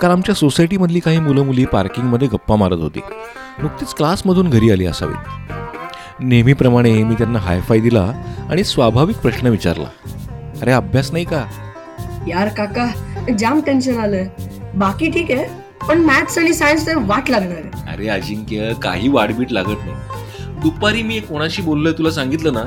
काल 0.00 0.10
आमच्या 0.10 0.34
सोसायटीमधली 0.34 1.00
काही 1.00 1.18
मुलं 1.18 1.44
मुली 1.44 1.64
पार्किंगमध्ये 1.64 2.28
गप्पा 2.28 2.56
मारत 2.56 2.80
होती. 2.80 3.00
नुकतीच 3.62 3.94
क्लासमधून 3.94 4.50
घरी 4.50 4.70
आली 4.70 4.86
असावीत. 4.86 5.52
नेहमीप्रमाणे 6.20 6.92
मी 7.02 7.14
त्यांना 7.14 7.38
हायफाय 7.38 7.80
दिला 7.80 8.02
आणि 8.50 8.64
स्वाभाविक 8.64 9.16
प्रश्न 9.16 9.46
विचारला. 9.46 9.88
अरे 10.62 10.72
अभ्यास 10.72 11.12
नाही 11.12 11.24
का? 11.24 11.44
यार 12.28 12.48
काका 12.48 12.86
जाम 13.38 13.60
टेन्शन 13.66 13.98
आलं 13.98 14.24
बाकी 14.74 15.10
ठीक 15.10 15.30
आहे 15.30 15.44
पण 15.88 16.00
मॅथ्स 16.04 16.38
आणि 16.38 16.52
सायन्स 16.54 16.86
तर 16.86 16.96
वाट 17.06 17.30
लागणार. 17.30 17.62
आहे 17.74 17.92
अरे 17.92 18.08
अजिंक्य 18.08 18.72
काही 18.82 19.08
वाढबीट 19.08 19.52
लागत 19.52 19.84
नाही. 19.84 20.58
दुपारी 20.62 21.02
मी 21.02 21.20
कोणाशी 21.20 21.62
बोललोय 21.62 21.92
तुला 21.98 22.10
सांगितलं 22.10 22.52
ना 22.52 22.62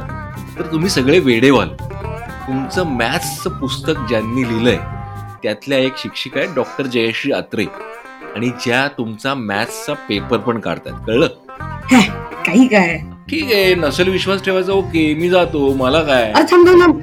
तर 0.58 0.72
तुम्ही 0.72 0.90
सगळे 0.90 1.20
वेडे 1.20 1.50
व्हाल 1.50 1.70
तुमचं 2.48 2.88
मॅथ्सचं 2.88 3.58
पुस्तक 3.60 4.08
ज्यांनी 4.10 4.44
लिहिलंय 4.44 4.78
त्यातल्या 5.44 5.78
एक 5.78 5.98
शिक्षिका 5.98 6.40
आहेत 6.40 6.54
डॉक्टर 6.56 6.86
जयश्री 6.86 7.32
अत्रे 7.32 7.66
आणि 8.36 8.50
ज्या 8.66 8.88
तुमचा 8.88 9.34
मॅथ्सचा 9.34 9.94
पेपर 10.10 10.38
पण 10.38 10.60
काढतात 10.60 10.94
कळलं? 11.08 11.28
हे, 11.92 12.02
काही 12.46 12.68
काय? 12.68 12.98
ठीक 13.30 13.44
आहे 13.44 13.76
नसेल 13.76 14.10
विश्वास 14.10 14.44
ठेवायचा 14.44 14.74
ओके 14.74 15.14
मी 15.14 15.30
जातो 15.30 15.74
मला 15.74 16.02
काय? 16.04 16.32
अरे 16.32 16.44
थांब 16.52 16.68
थांब 16.68 16.82
थांब. 16.82 17.00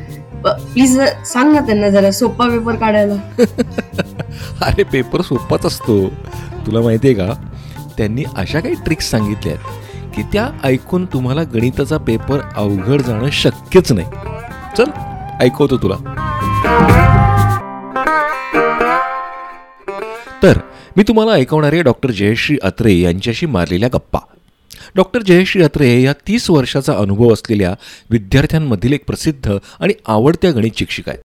प्लीज 0.72 1.00
सांग 1.26 1.52
ना 1.52 1.60
त्यांना 1.60 1.88
जरा 1.88 2.10
सोपा 2.10 2.48
पेपर 2.48 2.74
काढायला. 2.74 3.14
अरे 4.66 4.82
पेपर 4.82 5.20
सोपाच 5.20 5.66
असतो. 5.66 6.08
तुला 6.66 6.80
माहितीये 6.80 7.14
का 7.14 7.32
त्यांनी 7.98 8.24
अशा 8.36 8.60
काही 8.60 8.74
ट्रिक्स 8.74 9.10
सांगितल्या 9.10 9.54
आहेत 9.54 10.14
की 10.16 10.22
त्या 10.22 10.48
ऐकून 10.64 11.04
तुम्हाला 11.04 11.42
गणिताचा 11.42 11.96
पेपर 11.98 12.40
अवघड 12.56 13.02
जाणं 13.02 13.28
शक्यच 13.32 13.92
नाही. 13.92 14.06
चल 14.76 14.90
ऐकवतो 15.40 15.76
तुला. 15.76 15.96
तर 20.42 20.58
मी 20.96 21.02
तुम्हाला 21.02 21.32
ऐकवणारे 21.32 21.82
डॉक्टर 21.82 22.10
जयश्री 22.10 22.56
अत्रे 22.62 22.94
यांच्याशी 22.94 23.46
मारलेल्या 23.46 23.88
गप्पा. 23.88 24.18
डॉक्टर 24.96 25.22
जयश्री 25.22 25.62
अत्रे 25.62 26.02
या 26.02 26.12
तीस 26.12 26.50
वर्षाचा 26.50 26.92
अनुभव 26.92 27.32
असलेल्या 27.32 27.74
विद्यार्थ्यांमधील 28.10 28.92
एक 28.92 29.04
प्रसिद्ध 29.06 29.52
आणि 29.80 29.92
आवडत्या 30.06 30.50
गणित 30.50 30.70
शिक्षिका 30.76 31.12
आहेत. 31.12 31.22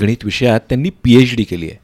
गणित 0.00 0.16
विषयात 0.24 0.60
त्यांनी 0.60 0.90
पी 0.90 1.22
एच 1.22 1.36
डी 1.36 1.42
केली 1.42 1.66
आहे. 1.66 1.78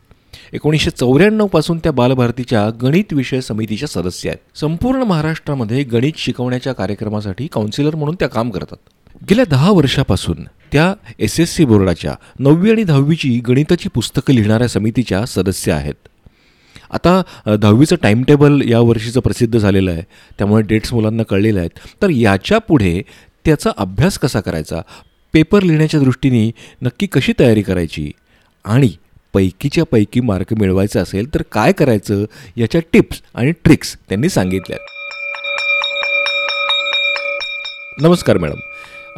एकोणीसशे 0.53 0.91
चौऱ्याण्णवपासून 0.91 1.79
त्या 1.79 1.93
बालभारतीच्या 1.93 2.71
गणित 2.83 3.13
विषय 3.13 3.41
समितीच्या 3.41 3.89
सदस्य 3.89 4.29
आहेत. 4.29 4.59
संपूर्ण 4.59 5.03
महाराष्ट्रामध्ये 5.03 5.83
गणित 5.83 6.13
शिकवण्याच्या 6.17 6.73
कार्यक्रमासाठी 6.73 7.47
काउन्सिलर 7.47 7.95
म्हणून 7.95 8.15
त्या 8.15 8.29
काम 8.29 8.51
करतात. 8.51 8.77
गेल्या 9.31 9.45
दहा 9.51 9.71
वर्षापासून 9.71 10.45
त्या 10.73 10.95
एस 11.19 11.41
एस 11.41 11.55
सी 11.55 11.65
बोर्डाच्या 11.65 12.15
नववी 12.39 12.71
आणि 12.71 12.85
दहावीची 12.85 13.39
गणिताची 13.49 13.89
पुस्तकं 13.89 14.35
लिहिणाऱ्या 14.35 14.69
समितीच्या 14.69 15.27
सदस्य 15.27 15.73
आहेत. 15.73 15.95
आता 16.91 17.23
दहावीचं 17.47 17.97
टाईम 17.97 18.23
टेबल 18.23 18.71
या 18.71 18.81
वर्षीचं 18.81 19.21
प्रसिद्ध 19.21 19.59
झालेलं 19.59 19.91
आहे. 19.91 20.03
त्यामुळे 20.39 20.63
डेट्स 20.63 20.93
मुलांना 20.93 21.23
कळलेल्या 21.23 21.63
आहेत. 21.63 21.79
तर 22.03 22.11
याच्यापुढे 22.11 23.03
त्याचा 23.45 23.71
अभ्यास 23.77 24.19
कसा 24.19 24.41
करायचा? 24.41 24.81
पेपर 25.33 25.63
लिहिण्याच्या 25.63 26.01
दृष्टीने 26.01 26.51
नक्की 26.83 27.07
कशी 27.07 27.33
तयारी 27.39 27.63
करायची? 27.63 28.13
आणि 28.65 28.91
पैकीच्या 29.35 29.85
पैकी 29.85 30.21
मार्क 30.21 30.53
मिळवायचे 30.53 30.99
असेल 30.99 31.35
तर 31.35 31.43
काय 31.53 31.73
करायचं? 31.73 32.25
याच्या 32.57 32.81
टिप्स 32.93 33.23
आणि 33.35 33.51
ट्रिक्स 33.51 33.97
त्यांनी 34.09 34.29
सांगितल्या. 34.29 34.79
नमस्कार 38.01 38.39
मॅडम. 38.39 38.59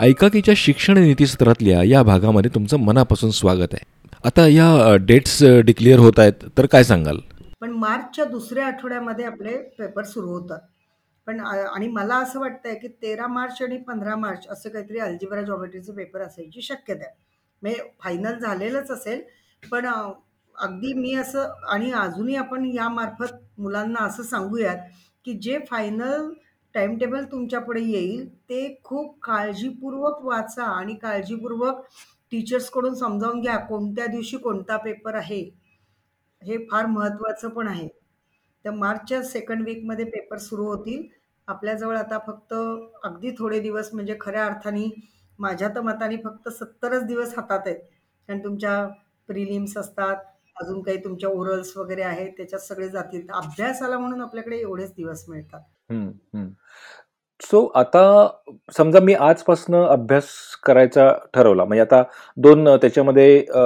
ऐकाकीच्या 0.01 0.55
शिक्षण 0.57 0.99
नीती 0.99 1.27
सत्रातल्या 1.27 1.83
या 1.83 2.03
भागामध्ये 2.03 2.51
तुमचं 2.55 2.77
मनापासून 2.77 3.31
स्वागत 3.31 3.73
आहे. 3.73 3.85
आता 4.25 4.47
या 4.47 4.97
डेट्स 4.97 5.43
डिक्लेअर 5.43 5.99
होत 5.99 6.19
आहेत 6.19 6.33
तर 6.59 6.67
काय 6.67 6.85
सांगाल? 6.85 7.17
पण 7.63 7.71
मार्चच्या 7.75 8.25
दुसऱ्या 8.25 8.67
आठवड्यामध्ये 8.67 9.25
आपले 9.25 9.57
पेपर 9.79 10.05
सुरू 10.05 10.29
होतात. 10.29 10.61
पण 11.27 11.41
आणि 11.41 11.89
मला 11.89 12.17
असं 12.19 12.41
वाटतंय 12.41 12.75
की 12.75 12.89
तेरा 13.03 13.27
मार्च 13.27 13.63
आणि 13.63 13.77
पंधरा 13.79 14.17
मार्च 14.17 14.47
असं 14.49 14.71
काहीतरी 14.71 14.99
अल्जिब्रा 15.01 15.43
जॉमेट्रीचे 15.43 15.93
पेपर 15.93 16.21
असायची 16.23 16.63
शक्यता. 16.63 17.05
आहे 17.05 17.15
म्हणजे 17.63 17.91
फायनल 18.01 18.39
झालेलंच 18.39 18.91
असेल 18.91 19.23
पण 19.63 19.87
अगदी 19.87 20.93
मी 20.95 21.15
असं 21.15 21.53
आणि 21.69 21.91
अजूनही 21.93 22.37
आपण 22.37 22.65
यामार्फत 22.67 23.33
मुलांना 23.59 24.05
असं 24.07 24.23
सांगूयात 24.23 24.77
की 25.27 25.33
जे 25.43 25.59
फायनल 25.71 26.33
टाईमटेबल 26.75 27.25
तुमच्यापुढे 27.25 27.83
येईल 27.83 28.29
ते 28.49 28.63
खूप 28.85 29.19
काळजीपूर्वक 29.23 30.25
वाचा 30.25 30.65
आणि 30.69 30.95
काळजीपूर्वक 30.95 31.85
टीचर्सकडून 32.33 32.95
समजावून 32.95 33.41
घ्या 33.41 33.57
कोणत्या 33.59 34.07
दिवशी 34.07 34.37
कोणता 34.39 34.77
पेपर 34.77 35.15
आहे. 35.15 35.43
हे 36.43 36.57
फार 36.71 36.87
महत्त्वाचं 36.87 37.49
पण 37.49 37.69
आहे. 37.69 37.89
तर 38.65 38.71
मार्चच्या 38.71 39.23
सेकंड 39.23 39.65
वीकमध्ये 39.65 40.05
पेपर 40.05 40.39
सुरू 40.39 40.65
होतील. 40.67 41.03
आपल्याजवळ 41.49 41.97
आता 41.97 42.19
फक्त 42.27 42.55
अगदी 43.05 43.31
थोडे 43.39 43.61
दिवस 43.61 43.91
म्हणजे 43.95 44.17
खऱ्या 44.21 44.45
अर्थाने 44.47 44.89
माझ्या 45.39 45.69
तर 45.69 45.81
मताने 45.81 46.17
फक्त 46.17 46.49
सत्तरच 46.49 47.05
दिवस 47.07 47.35
हातात 47.37 47.67
आहेत. 47.67 47.77
कारण 48.29 48.45
तुमच्या 48.45 48.87
प्रिलिम्स 49.29 49.77
असतात 49.77 50.17
अजून 50.57 50.83
काही 50.83 50.97
तुमच्या 51.05 51.31
ओरल्स 51.31 51.77
वगैरे 51.77 52.03
आहेत 52.03 52.31
त्याच्यात 52.37 52.61
सगळे 52.61 52.89
जातील. 52.89 53.27
तर 53.29 53.33
अभ्यासाला 53.35 53.99
म्हणून 53.99 54.21
आपल्याकडे 54.21 54.59
एवढेच 54.59 54.93
दिवस 54.97 55.25
मिळतात. 55.29 55.61
सो 57.41 57.65
आता 57.75 58.03
समजा 58.77 59.01
मी 59.01 59.15
आजपासून 59.15 59.75
अभ्यास 59.77 60.29
करायचा 60.65 61.09
ठरवला. 61.35 61.65
म्हणजे 61.65 61.81
आता 61.83 62.03
दोन 62.37 62.69
त्याच्यामध्ये 62.77 63.39
अ, 63.45 63.61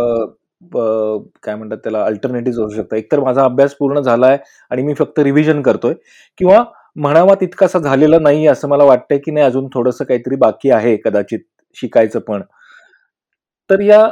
काय 0.63 1.55
म्हणतात 1.55 1.79
त्याला 1.79 2.05
अल्टरनेटिव्ह 2.05 2.67
असू 2.67 2.75
शकतात. 2.77 2.97
एकतर 2.99 3.21
माझा 3.21 3.45
अभ्यास 3.45 3.75
पूर्ण 3.75 4.01
झालाय 4.01 4.39
आणि 4.71 4.83
मी 4.83 4.95
फक्त 4.95 5.19
रिव्हिजन 5.19 5.63
करतोय 5.63 5.95
किंवा 6.39 6.63
म्हणावा 6.97 7.35
तितकासा 7.41 7.79
झालेला 7.79 8.19
नाही 8.19 8.47
असं 8.47 8.69
मला 8.69 8.85
वाटतंय 8.85 9.19
की 9.19 9.31
नाही 9.31 9.47
अजून 9.47 9.69
थोडंसं 9.75 10.05
काहीतरी 10.05 10.37
बाकी 10.37 10.71
आहे 10.71 10.97
कदाचित 10.97 11.41
शिकायचं 11.77 12.21
पण. 12.21 12.43
तर 13.71 13.81
या 13.81 14.07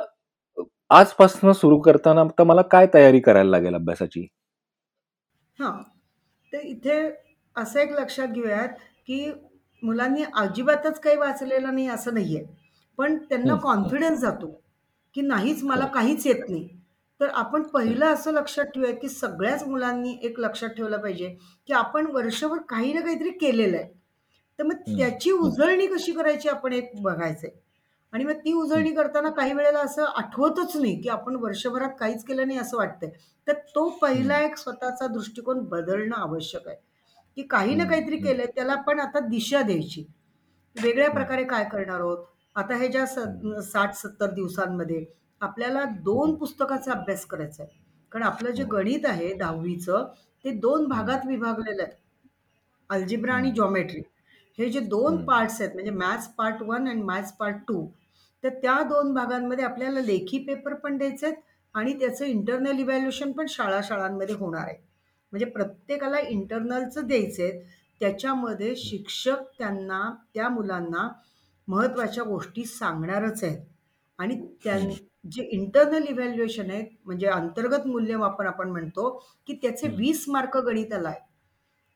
आजपासून 0.90 1.52
सुरू 1.52 1.78
करताना 1.80 2.20
आता 2.20 2.44
मला 2.44 2.62
काय 2.62 2.86
तयारी 2.94 3.20
करायला 3.20 3.50
लागेल 3.50 3.74
अभ्यासाची? 3.74 4.26
हां. 5.58 5.72
तर 6.52 6.58
इथे 6.58 7.00
असं 7.56 7.80
एक 7.80 7.92
लक्षात 7.92 8.28
घेऊयात 8.28 8.68
की 9.06 9.30
मुलांनी 9.82 10.22
अजिबातच 10.36 11.00
काही 11.00 11.16
वाचलेलं 11.16 11.74
नाही 11.74 11.88
असं 11.88 12.14
नाही 12.14 12.36
आहे 12.36 12.46
पण 12.98 13.16
त्यांना. 13.18 13.54
कॉन्फिडन्स 13.54 14.20
जातो. 14.20 14.60
की 15.18 15.22
नाहीच 15.22 15.64
मला 15.64 15.84
हो. 15.84 15.90
काहीच 15.94 16.26
येत 16.26 16.48
नाही. 16.48 16.68
तर 17.20 17.28
आपण 17.28 17.62
पहिलं 17.62 18.06
असं 18.06 18.32
लक्षात 18.32 18.64
ठेवूया 18.64 18.94
की 18.94 19.08
सगळ्याच 19.08 19.64
मुलांनी 19.64 20.18
एक 20.22 20.40
लक्षात 20.40 20.68
ठेवलं 20.68 20.96
पाहिजे 20.96 21.36
की 21.66 21.72
आपण 21.72 22.06
वर्षभर 22.06 22.58
काही 22.68 22.92
ना 22.92 23.00
काहीतरी 23.00 23.30
केलेलं 23.30 23.76
आहे. 23.76 23.88
तर 24.58 24.64
मग. 24.64 24.72
त्याची 24.72 25.30
उजळणी 25.30 25.86
कशी 25.86 26.12
करायची 26.12 26.48
आपण 26.48 26.72
एक 26.72 26.90
बघायचंय. 26.94 27.50
आणि 28.12 28.24
मग 28.24 28.32
ती 28.32 28.52
उजळणी 28.52 28.90
करताना 28.90 29.30
काही 29.30 29.52
वेळेला 29.52 29.78
असं 29.78 30.04
आठवतच 30.04 30.76
नाही 30.76 31.00
की 31.00 31.08
आपण 31.08 31.36
वर्षभरात 31.36 31.90
काहीच 32.00 32.24
केलं 32.24 32.46
नाही 32.46 32.58
असं 32.58 32.76
वाटतंय. 32.76 33.10
तर 33.48 33.52
तो 33.52 33.88
पहिला 33.88 34.40
एक 34.40 34.56
स्वतःचा 34.56 35.06
दृष्टिकोन 35.06 35.58
बदलणं 35.60 36.16
आवश्यक 36.16 36.68
आहे. 36.68 36.76
की 37.36 37.42
काही 37.42 37.74
ना 37.74 37.84
काहीतरी. 37.84 38.16
केलंय 38.16 38.46
त्याला 38.46 38.72
आपण 38.72 39.00
आता 39.00 39.20
दिशा 39.20 39.62
द्यायची. 39.62 40.04
वेगळ्या. 40.82 41.10
प्रकारे 41.10 41.44
काय 41.44 41.64
करणार 41.64 42.00
आहोत? 42.00 42.18
आता 42.58 42.76
हे 42.76 42.88
ज्या 42.88 43.04
हं. 43.08 43.60
साठ 43.62 43.94
सत्तर 43.94 44.30
दिवसांमध्ये 44.30 45.04
आपल्याला 45.40 45.84
दोन 46.04 46.34
पुस्तकाचा 46.34 46.92
अभ्यास 46.92 47.24
करायचा 47.26 47.62
आहे 47.62 47.76
कारण 48.12 48.24
आपलं 48.24 48.50
जे 48.50 48.62
हं. 48.62 48.68
गणित 48.72 49.06
आहे 49.06 49.32
दहावीचं 49.34 50.06
ते 50.44 50.50
दोन 50.58 50.86
भागात 50.88 51.26
विभागलेलं 51.26 51.82
आहे 51.82 51.92
अल्जिब्रा 52.90 53.34
आणि 53.34 53.48
हं. 53.48 53.54
जॉमेट्री 53.54 54.02
हे 54.58 54.68
जे 54.70 54.80
दोन 54.86 55.16
हं. 55.16 55.24
पार्ट्स 55.24 55.60
आहेत 55.60 55.74
म्हणजे 55.74 55.90
मॅथ्स 55.92 56.26
पार्ट 56.28 56.62
वन 56.62 56.88
आणि 56.88 57.02
मॅथ्स 57.02 57.32
पार्ट 57.32 57.56
टू 57.68 57.86
तर 58.44 58.48
त्या 58.62 58.82
दोन 58.88 59.12
भागांमध्ये 59.14 59.64
आपल्याला 59.64 60.00
लेखी 60.00 60.38
पेपर 60.38 60.74
पण 60.74 60.96
द्यायचे 60.98 61.26
आहेत 61.26 61.36
आणि 61.74 61.92
त्याचं 61.92 62.24
इंटरनल 62.24 62.78
इव्हॅल्युएशन 62.78 63.32
पण 63.32 63.46
शाळा 63.48 63.80
शाळांमध्ये 63.84 64.34
होणार 64.34 64.66
आहे 64.66 64.76
म्हणजे 65.32 65.46
प्रत्येकाला 65.46 66.18
इंटरनलचं 66.20 67.06
द्यायचं 67.06 67.42
आहे 67.42 67.60
त्याच्यामध्ये 68.00 68.74
शिक्षक 68.76 69.42
त्यांना 69.58 70.00
त्या 70.34 70.48
मुलांना 70.48 71.08
महत्त्वाच्या 71.68 72.24
गोष्टी 72.24 72.64
सांगणारच 72.66 73.42
आहेत 73.44 73.58
आणि 74.18 74.36
त्यां. 74.64 74.78
जे 75.30 75.42
इंटरनल 75.52 76.04
इव्हॅल्युएशन 76.08 76.70
आहे 76.70 76.82
म्हणजे 77.04 77.26
अंतर्गत 77.26 77.86
मूल्यमापन 77.86 78.46
आपण 78.46 78.70
म्हणतो 78.70 79.08
की 79.48 79.54
त्याचे. 79.62 79.88
वीस 79.96 80.24
मार्क 80.28 80.56
गणिताला 80.58 81.08
आहे 81.08 81.20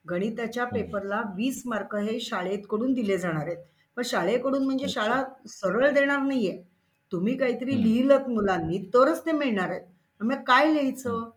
गणिताच्या. 0.04 0.64
पेपरला 0.64 1.20
वीस 1.36 1.62
मार्क 1.66 1.94
हे 1.96 2.18
शाळेकडून 2.20 2.92
दिले 2.94 3.18
जाणार 3.18 3.46
आहेत 3.46 3.64
पण 3.96 4.02
शाळेकडून 4.06 4.64
म्हणजे. 4.64 4.88
शाळा 4.88 5.22
सरळ 5.50 5.90
देणार 5.90 6.18
नाहीये 6.20 6.62
तुम्ही 7.12 7.36
काहीतरी. 7.38 7.82
लिहिलं 7.82 8.28
मुलांनी 8.28 8.78
तरच 8.94 9.24
ते 9.26 9.32
मिळणार 9.32 9.70
आहेत 9.70 10.22
मग 10.24 10.42
काय. 10.46 10.72
लिहायचं 10.72 11.28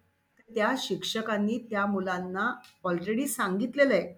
त्या 0.49 0.73
शिक्षकांनी 0.79 1.57
त्या 1.69 1.85
मुलांना 1.85 2.51
ऑलरेडी 2.83 3.27
सांगितलेलं 3.27 3.93
आहे 3.93 4.13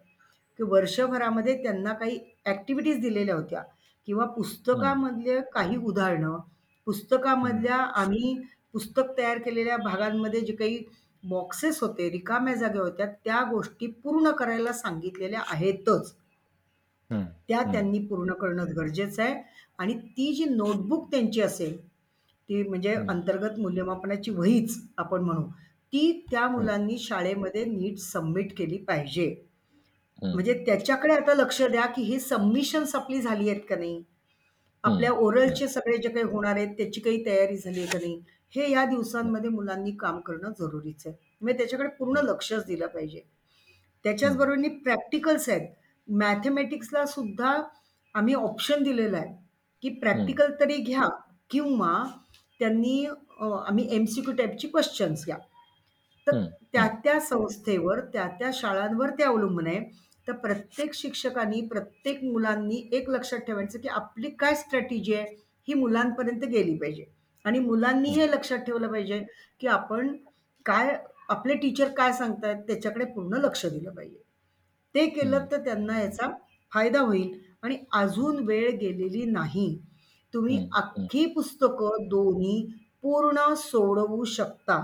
की 0.60 0.64
वर्षभरामध्ये 0.64 1.62
त्यांना 1.64 1.94
काही 1.94 2.20
ॲक्टिव्हिटीज 2.46 3.00
दिलेल्या 3.02 3.36
होत्या 3.36 3.62
किंवा. 4.08 4.26
पुस्तकामधले 4.28 5.40
काही 5.54 5.78
उदाहरणं 5.78 6.32
हं. 6.32 6.40
पुस्तकामधल्या 6.88 7.76
आम्ही 7.96 8.36
पुस्तक 8.74 9.18
तयार 9.18 9.38
केलेल्या 9.38 9.78
भागांमध्ये 9.78 10.42
जे 10.42 10.54
काही 10.54 10.84
बॉक्सेस 11.24 11.80
होते 11.82 12.10
रिकाम्या 12.10 12.54
जागा 12.56 12.82
होत्या 12.82 13.06
त्या 13.26 13.44
गोष्टी 13.52 13.88
पूर्ण 14.04 14.32
करायला 14.32 14.74
सांगितलेल्या 14.74 15.42
आहेतच. 15.50 16.14
त्या. 17.50 17.62
त्यांनी 17.64 18.00
पूर्ण 18.08 18.34
करणं 18.34 18.66
गरजेचं 18.78 19.22
आहे 19.24 19.36
आणि 19.80 19.94
ती 20.10 20.34
जी 20.36 20.46
नोटबुक 20.46 21.10
त्यांची 21.12 21.42
असेल 21.42 21.78
ती 22.50 22.64
म्हणजे. 22.64 22.94
अंतर्गत 23.10 23.60
मूल्यमापनाची 23.60 24.32
वहीच 24.32 24.78
आपण 24.98 25.22
म्हणू 25.22 25.48
ती 25.94 26.12
त्या 26.32 26.48
मुलांनी 26.48 26.98
शाळेमध्ये 27.00 27.64
नीट 27.66 27.98
सबमिट 28.00 28.58
केली 28.58 28.78
पाहिजे 28.78 29.28
म्हणजे 30.34 30.54
त्याच्याकडे 30.66 31.14
आता 31.14 31.34
लक्ष 31.34 31.62
द्या 31.62 31.86
की 31.86 32.02
ही 32.02 32.20
सबमिशन्स 32.20 32.96
आपली 32.96 33.22
झाली 33.22 33.50
आहेत 33.50 33.62
का 33.70 33.76
नाही? 33.76 34.04
आपल्या 34.84 35.12
ओरलचे 35.12 35.68
सगळे 35.68 35.98
जे 35.98 36.10
काही 36.10 36.26
होणार 36.26 36.56
आहेत 36.56 36.70
त्याची 36.78 37.02
काही 37.02 37.26
तयारी 37.26 37.58
झाली 37.58 37.80
आहे 37.80 37.88
का 37.88 38.00
नाही? 38.00 38.22
हे 38.56 38.72
या 38.72 38.86
दिवसांमध्ये 38.86 39.50
मुलांनी 39.50 39.92
काम 39.92 40.20
करणं 40.20 40.52
जरुरीचं 40.60 41.10
आहे. 41.10 41.18
म्हणजे 41.42 41.58
त्याच्याकडे 41.58 41.90
पूर्ण 41.90 42.20
लक्षच 42.24 42.66
दिलं 42.66 42.88
पाहिजे. 42.88 43.22
त्याच्याच 44.06 44.38
बरोबरनी 44.38 44.68
प्रॅक्टिकल्स 44.68 45.50
आहेत. 45.50 45.68
मॅथमॅटिक्सला 46.08 47.06
सुद्धा 47.06 47.62
आम्ही 48.16 48.34
ऑप्शन 48.34 48.84
दिलेलं 48.84 49.18
आहे. 49.18 49.36
की 49.84 49.90
प्रॅक्टिकल 49.90 50.52
तरी 50.60 50.78
घ्या 50.78 51.08
किंवा 51.50 52.04
त्यांनी 52.60 53.06
अं, 53.42 53.64
आम्ही 53.68 53.88
एम 53.96 54.06
सी 54.06 54.22
क्यू 54.22 54.34
टाईपची 54.34 54.68
क्वेश्चन्स 54.68 55.26
घ्या. 55.26 55.38
तर. 56.28 56.32
त्या 56.74 56.88
त्या 57.04 57.20
संस्थेवर 57.20 58.00
त्या 58.00 58.28
त्या 58.28 58.50
शाळांवर 58.54 59.10
ते 59.10 59.24
अवलंबून 59.24 59.68
आहे. 59.68 59.80
तर 60.28 60.32
प्रत्येक 60.34 60.94
शिक्षकांनी 60.94 61.62
प्रत्येक 61.62 62.24
मुलांनी 62.24 62.90
एक 62.92 63.10
लक्षात 63.10 63.40
ठेवायचं 63.40 63.80
की 63.80 63.88
आपली 63.88 64.30
काय 64.30 64.56
स्ट्रॅटेजी 64.56 65.14
आहे 65.14 65.36
ही 65.68 65.74
मुलांपर्यंत 65.74 66.44
गेली 66.44 66.76
पाहिजे. 66.76 67.06
आणि 67.46 67.60
मुलांनी 67.60 68.10
हे 68.10 68.32
लक्षात 68.32 68.58
ठेवलं 68.58 68.88
पाहिजे 68.88 69.26
की 69.60 69.68
आपण 69.68 70.16
काय 70.66 70.98
आपले 71.30 71.54
टीचर 71.54 71.88
काय 71.88 72.14
सांगतायत 72.14 72.58
त्याच्याकडे 72.58 73.06
पूर्ण 73.06 73.38
लक्ष 73.38 73.66
दिलं 73.66 73.92
पाहिजे. 73.92 74.22
ते 74.96 75.06
केलं 75.08 75.46
तर 75.52 75.58
त्यांना 75.58 76.00
याचा 76.02 76.28
फायदा 76.72 77.00
होईल. 77.00 77.40
आणि 77.64 77.78
अजून 77.94 78.46
वेळ 78.46 78.70
गेलेली 78.72 79.26
नाही. 79.26 79.80
तुम्ही. 80.34 80.70
अख्खी 80.74 81.26
पुस्तकं 81.26 82.08
दोन्ही 82.08 82.68
पूर्ण 83.02 83.54
सोडवू 83.54 84.24
शकता. 84.24 84.78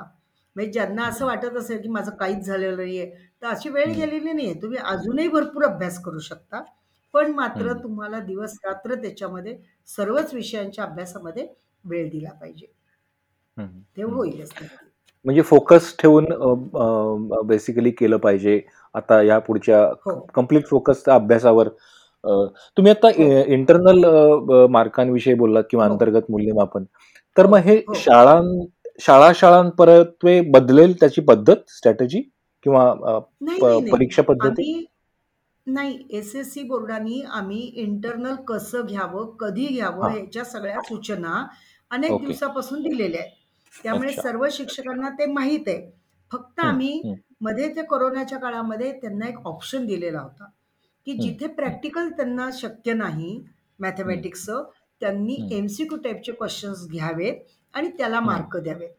म्हणजे 0.55 0.71
ज्यांना 0.71 1.03
असं 1.03 1.25
वाटत 1.25 1.57
असेल 1.57 1.81
की 1.81 1.89
माझं 1.89 2.11
काहीच 2.11 2.45
झालेलं 2.45 2.77
नाहीये 2.77 3.11
तर 3.43 3.47
अशी 3.47 3.69
वेळ. 3.69 3.91
गेलेली 3.93 4.31
नाहीये 4.33 4.53
तुम्ही 4.61 4.77
अजूनही 4.85 5.27
भरपूर 5.27 5.63
अभ्यास 5.63 6.01
करू 6.03 6.19
शकता 6.19 6.63
पण 7.13 7.31
मात्र. 7.31 7.73
तुम्हाला 7.83 8.19
दिवस 8.19 8.57
रात्र 8.65 8.95
त्याच्यामध्ये 8.95 9.57
सर्वच 9.87 10.33
विषयांच्या 10.33 10.83
अभ्यासामध्ये 10.83 11.47
वेळ 11.85 12.09
दिला 12.09 12.31
पाहिजे. 12.31 12.65
ते. 13.57 14.03
होईलच. 14.03 14.53
म्हणजे 15.25 15.41
फोकस 15.41 15.93
ठेवून 15.99 16.25
बेसिकली 17.47 17.91
केलं 17.91 18.17
पाहिजे 18.17 18.59
आता 18.95 19.21
या 19.21 19.37
पुढच्या 19.39 19.79
हो 20.05 20.19
कंप्लीट 20.33 20.65
फोकस 20.67 21.05
त्या 21.05 21.15
अभ्यासावर 21.15 21.67
तुम्ही 22.77 22.91
आता 22.91 23.07
हो. 23.07 23.23
इंटरनल 23.53 24.03
मार्कांविषयी 24.69 25.33
बोललात 25.33 25.63
किंवा 25.69 25.85
हो. 25.85 25.91
अंतर्गत 25.91 26.29
मूल्यमापन 26.29 26.83
तर 27.37 27.47
मग 27.47 27.57
हे 27.57 27.75
हो. 27.77 27.93
शाळां 27.93 28.41
शाळा 28.99 29.31
शाळांपर्यंत 29.35 30.27
बदलेल 30.51 30.93
त्याची 30.99 31.21
पद्धत 31.21 31.69
स्ट्रॅटेजी 31.69 32.21
किंवा 32.63 32.93
नाही 33.41 33.91
परीक्षा 33.91 34.21
पद्धती? 34.21 34.47
आम्ही 34.47 34.85
नाही 35.67 36.03
एस 36.09 36.35
एस 36.35 36.53
सी 36.53 36.63
बोर्डाने 36.63 37.21
आम्ही 37.31 37.59
इंटरनल 37.59 38.35
कसं 38.47 38.85
घ्यावं 38.85 39.35
कधी 39.39 39.65
घ्यावं 39.67 40.03
हा. 40.03 40.13
ह्याच्या 40.13 40.43
सगळ्या 40.43 40.81
सूचना 40.81 41.45
अनेक 41.91 42.11
ओके. 42.11 42.25
दिवसापासून 42.25 42.81
दिलेल्या 42.81 43.21
आहेत. 43.21 43.31
त्यामुळे 43.83 44.09
अच्छा. 44.09 44.21
सर्व 44.21 44.45
शिक्षकांना 44.51 45.09
ते 45.09 45.25
माहीत 45.25 45.67
आहे. 45.67 45.91
फक्त 46.31 46.59
हम्म, 46.59 46.69
आम्ही 46.69 47.01
हम्म, 47.05 47.15
मध्ये 47.41 47.69
ते 47.75 47.81
कोरोनाच्या 47.81 48.37
काळामध्ये 48.39 48.91
त्यांना 48.91 49.27
एक 49.27 49.37
ऑप्शन 49.47 49.85
दिलेला 49.85 50.21
होता. 50.21 50.45
की 51.07 51.11
हम्म, 51.11 51.23
जिथे 51.23 51.47
प्रॅक्टिकल 51.47 52.09
त्यांना 52.09 52.49
शक्य 52.53 52.93
नाही 52.93 53.35
हम्म, 53.35 53.47
मॅथमॅटिक्सचं 53.79 54.63
त्यांनी 55.01 55.35
हम्म, 55.35 55.53
एम 55.53 55.67
सी 55.67 55.85
क्यू 55.85 55.97
टाईपचे 55.97 56.31
क्वेश्चन्स 56.31 56.87
घ्यावेत 56.87 57.35
आणि 57.73 57.89
त्याला 57.89 58.17
हम्म, 58.17 58.27
मार्क 58.27 58.57
द्यावेत. 58.57 58.89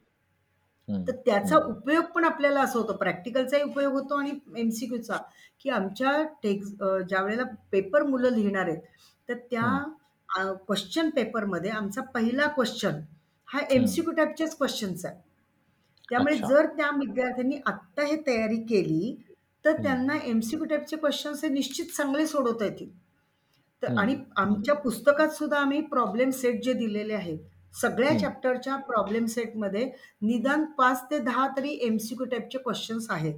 तर 0.89 1.13
त्याचा 1.27 1.57
उपयोग 1.59 2.05
पण 2.15 2.25
आपल्याला 2.25 2.61
असं 2.61 2.79
होतो. 2.79 2.93
प्रॅक्टिकलचाही 2.95 3.63
उपयोग 3.63 3.93
होतो 3.93 4.15
आणि 4.15 4.31
एम 4.57 4.69
सी 4.71 4.87
क्यूचा 4.87 5.17
की 5.61 5.71
आमच्या 5.71 6.23
टेक्स 6.43 6.71
ज्या 7.09 7.23
वेळेला 7.23 7.43
पेपर 7.73 8.03
मुलं 8.03 8.31
लिहिणार 8.31 8.69
आहेत 8.69 8.81
तर 9.29 9.35
त्या 9.51 10.53
क्वेश्चन 10.59 11.11
पेपरमध्ये 11.11 11.71
आमचा 11.71 12.03
पहिला 12.15 12.47
क्वेश्चन 12.49 13.01
हा 13.49 13.61
एम 13.61 13.85
सी 13.85 14.01
हम्म. 14.01 14.11
क्यू 14.11 14.13
टाईपचेच 14.15 14.57
क्वेश्चन्स 14.57 15.05
आहे. 15.07 15.15
त्यामुळे 16.09 16.37
जर 16.39 16.67
त्या 16.67 16.91
विद्यार्थ्यांनी 16.97 17.59
आत्ता 17.67 18.03
हे 18.03 18.17
तयारी 18.27 18.57
केली 18.65 19.15
तर 19.65 19.83
त्यांना 19.83 20.15
एम 20.25 20.41
सी 20.41 20.57
क्यू 20.57 20.67
टाईपचे 20.67 20.97
क्वेश्चन्स 20.97 21.45
हे 21.45 21.49
निश्चित 21.51 21.87
चांगले 21.97 22.27
सोडवता 22.27 22.65
येतील. 22.65 22.89
तर 23.83 23.97
आणि 23.99 24.17
आमच्या 24.37 24.75
पुस्तकात 24.75 25.29
सुद्धा 25.29 25.59
आम्ही 25.59 25.81
प्रॉब्लेम 25.87 26.31
सेट 26.33 26.63
जे 26.65 26.73
दिलेले 26.73 27.15
आहेत 27.15 27.39
सगळ्या 27.75 28.19
चॅप्टरच्या 28.19 28.77
प्रॉब्लेम 28.77 29.25
सेटमध्ये 29.27 29.85
निदान 30.23 30.65
पाच 30.79 31.03
ते 31.11 31.19
दहा 31.19 31.47
तरी 31.57 31.79
एम 31.83 31.97
सी 31.97 32.15
क्यू 32.15 32.27
टाईपचे 32.27 32.59
क्वेश्चन्स 32.59 33.07
आहेत. 33.11 33.35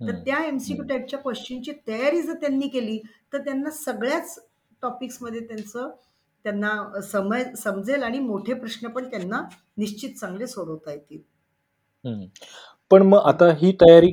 तर 0.00 0.14
त्या 0.24 0.36
एम 0.44 0.58
सी 0.58 0.72
क्यू 0.74 0.82
हम्म, 0.82 0.88
टाईपच्या 0.88 1.18
क्वेश्चनची 1.18 1.72
तयारी 1.88 2.22
जर 2.22 2.34
त्यांनी 2.34 2.68
केली 2.68 2.98
तर 3.32 3.38
त्यांना 3.38 3.70
सगळ्याच 3.70 4.38
टॉपिक्समध्ये 4.82 5.40
त्यांचं 5.40 5.90
त्यांना 6.44 7.00
समय 7.02 7.42
समजेल 7.58 8.02
आणि 8.02 8.18
मोठे 8.18 8.54
प्रश्न 8.54 8.88
पण 8.88 9.08
त्यांना 9.10 9.42
निश्चित 9.78 10.14
चांगले 10.18 10.46
सोडवता 10.46 10.92
येतील. 10.92 11.18
पण 12.90 13.02
मग 13.02 13.18
आता 13.24 13.50
ही 13.52 13.72
तयारी 13.80 14.12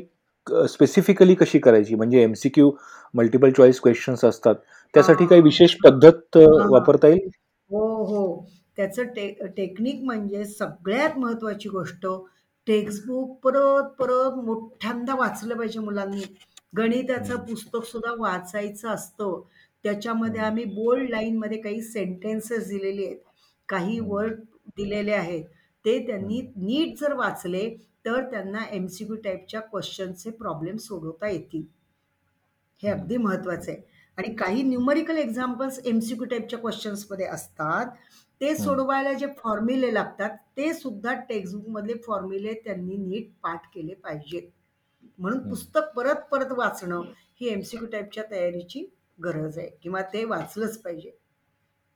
स्पेसिफिकली 0.69 1.35
कशी 1.35 1.59
करायची? 1.59 1.95
म्हणजे 1.95 2.21
एमसीक्यू 2.23 2.71
मल्टिपल 3.13 3.51
चॉईस 3.51 3.79
क्वेश्चन्स 3.81 4.25
असतात. 4.25 4.55
त्यासाठी 4.93 5.25
काही 5.25 5.41
विशेष 5.41 5.75
पद्धत 5.83 6.37
अ, 6.37 6.39
हा. 6.39 6.67
वापरता 6.69 7.07
येईल? 7.07 7.29
हो 7.69 7.85
हो. 8.05 8.45
त्याचं 8.77 9.03
टे 9.05 9.27
टेक्निक 9.57 10.03
म्हणजे 10.03 10.43
सगळ्यात 10.45 11.17
महत्वाची 11.19 11.69
गोष्ट 11.69 12.05
टेक्स्टबुक 12.67 13.37
परत 13.43 13.89
परत 13.99 14.35
मोठ्यांदा 14.45 15.15
वाचलं 15.15 15.57
पाहिजे 15.57 15.79
मुलांनी 15.79 16.21
गणिताचं 16.77 17.33
हम्म. 17.33 17.45
पुस्तक 17.45 17.85
सुद्धा 17.85 18.13
वाचायचं 18.19 18.89
असतं 18.89 19.41
त्याच्यामध्ये. 19.83 20.41
आम्ही 20.41 20.63
बोल्ड 20.65 21.09
लाईनमध्ये 21.09 21.57
काही 21.61 21.81
सेंटेन्सेस 21.81 22.67
दिलेले 22.69 23.05
आहेत 23.05 23.17
काही. 23.69 23.99
वर्ड 23.99 24.39
दिलेले 24.77 25.11
आहेत 25.13 25.43
ते 25.85 25.97
त्यांनी. 26.07 26.41
नीट 26.57 26.99
जर 26.99 27.13
वाचले 27.13 27.69
तर 28.05 28.21
त्यांना 28.31 28.59
एम 28.71 28.85
सी 28.87 29.05
क्यू 29.05 29.15
टाईपच्या 29.15 29.61
क्वेश्चनचे 29.61 30.29
प्रॉब्लेम 30.31 30.75
सोडवता 30.77 31.29
येतील 31.29 31.63
हे. 32.83 32.89
अगदी 32.89 33.17
महत्वाचं 33.17 33.71
आहे 33.71 33.81
आणि 34.17 34.33
काही 34.35 34.63
numerical 34.63 35.17
examples 35.17 35.79
M 35.85 35.99
C 35.99 36.15
Q 36.15 36.25
टाईपच्या 36.25 36.59
क्वेश्चन्समध्ये 36.59 37.25
असतात 37.25 37.85
ते. 38.41 38.53
सोडवायला 38.55 39.13
जे 39.13 39.27
फॉर्म्युले 39.37 39.93
लागतात 39.93 40.37
ते 40.57 40.73
सुद्धा 40.73 41.13
टेक्स्टबुकमधले 41.29 41.93
फॉर्म्युले 42.07 42.53
त्यांनी 42.65 42.97
नीट 42.97 43.29
पाठ 43.43 43.65
केले 43.73 43.93
पाहिजेत 43.93 44.49
म्हणून. 45.19 45.39
पुस्तक 45.49 45.91
परत 45.95 46.27
परत 46.31 46.51
वाचणं 46.57 47.01
ही 47.41 47.49
एम 47.49 47.61
सी 47.61 47.77
क्यू 47.77 47.87
टाईपच्या 47.91 48.23
तयारीची 48.31 48.85
गरज 49.19 49.57
आहे 49.57 49.69
किंवा 49.83 50.01
ते 50.13 50.23
वाचलंच 50.25 50.77
पाहिजे 50.81 51.17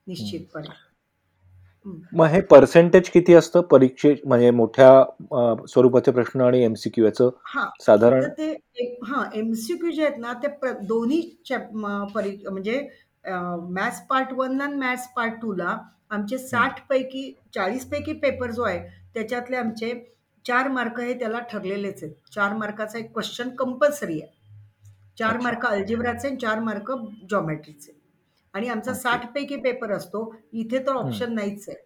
निश्चितपणे. 0.07 0.69
मग 2.13 2.25
हे 2.25 2.39
पर्सेंटेज 2.49 3.09
किती 3.09 3.33
असतं 3.33 3.61
परीक्षे 3.69 4.13
म्हणजे 4.25 4.49
मोठ्या 4.51 5.65
स्वरूपाचे 5.67 6.11
प्रश्न 6.11 6.41
आणि 6.41 6.63
एमसीक्यू 6.63 7.05
याचं 7.05 7.29
हा 7.45 7.65
साधारण 7.81 8.27
ते 8.37 8.51
हा 9.07 9.23
एमसीक्यू 9.35 9.91
जे 9.91 10.05
आहेत 10.05 10.17
ना 10.19 10.33
ते 10.43 10.73
दोन्ही 10.83 11.21
म्हणजे 11.49 12.79
मॅथ्स 13.25 14.01
पार्ट 14.09 14.33
वन 14.33 14.61
आणि 14.61 14.75
मॅथ्स 14.75 15.07
पार्ट 15.15 15.41
टू 15.41 15.53
ला 15.53 15.77
आमचे 16.11 16.37
साठ 16.37 16.81
पैकी 16.89 17.31
चाळीस 17.55 17.85
पैकी 17.89 18.13
पेपर 18.13 18.51
जो 18.51 18.63
आहे 18.63 18.79
त्याच्यातले 19.13 19.57
आमचे 19.57 19.93
चार 20.45 20.67
मार्क 20.67 20.99
हे 20.99 21.13
त्याला 21.19 21.39
ठरलेलेच 21.51 22.03
आहेत 22.03 22.13
चार 22.33 22.53
मार्काचा 22.53 22.99
एक 22.99 23.11
क्वेश्चन 23.13 23.49
कंपल्सरी 23.55 24.21
आहे 24.21 24.39
चार. 25.17 25.37
मार्क 25.37 25.65
अल्जेब्राचे 25.65 26.27
आणि 26.27 26.37
चार 26.37 26.59
मार्क 26.59 26.91
जॉमेट्रीचे 27.31 27.99
आणि 28.53 28.67
आमचा. 28.69 28.93
साठ 28.93 29.25
पैकी 29.33 29.55
पेपर 29.55 29.91
असतो 29.91 30.33
इथे 30.53 30.79
तर 30.87 30.91
ऑप्शन 30.91 31.33
नाहीच 31.33 31.67
आहे 31.69 31.77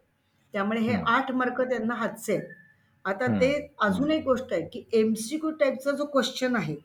त्यामुळे 0.53 0.79
हे. 0.79 0.94
आठ 1.08 1.32
मार्क 1.32 1.62
त्यांना 1.62 1.94
हातचे 1.94 2.34
आहेत 2.34 2.48
आता. 3.05 3.27
ते 3.41 3.75
अजून 3.82 4.12
एक 4.12 4.24
गोष्ट 4.24 4.53
आहे 4.53 4.62
की 4.74 4.84
एमसीक्यू 4.94 5.51
टाईपचा 5.51 5.91
जो 5.91 6.05
क्वेश्चन 6.05 6.55
आहे 6.55 6.75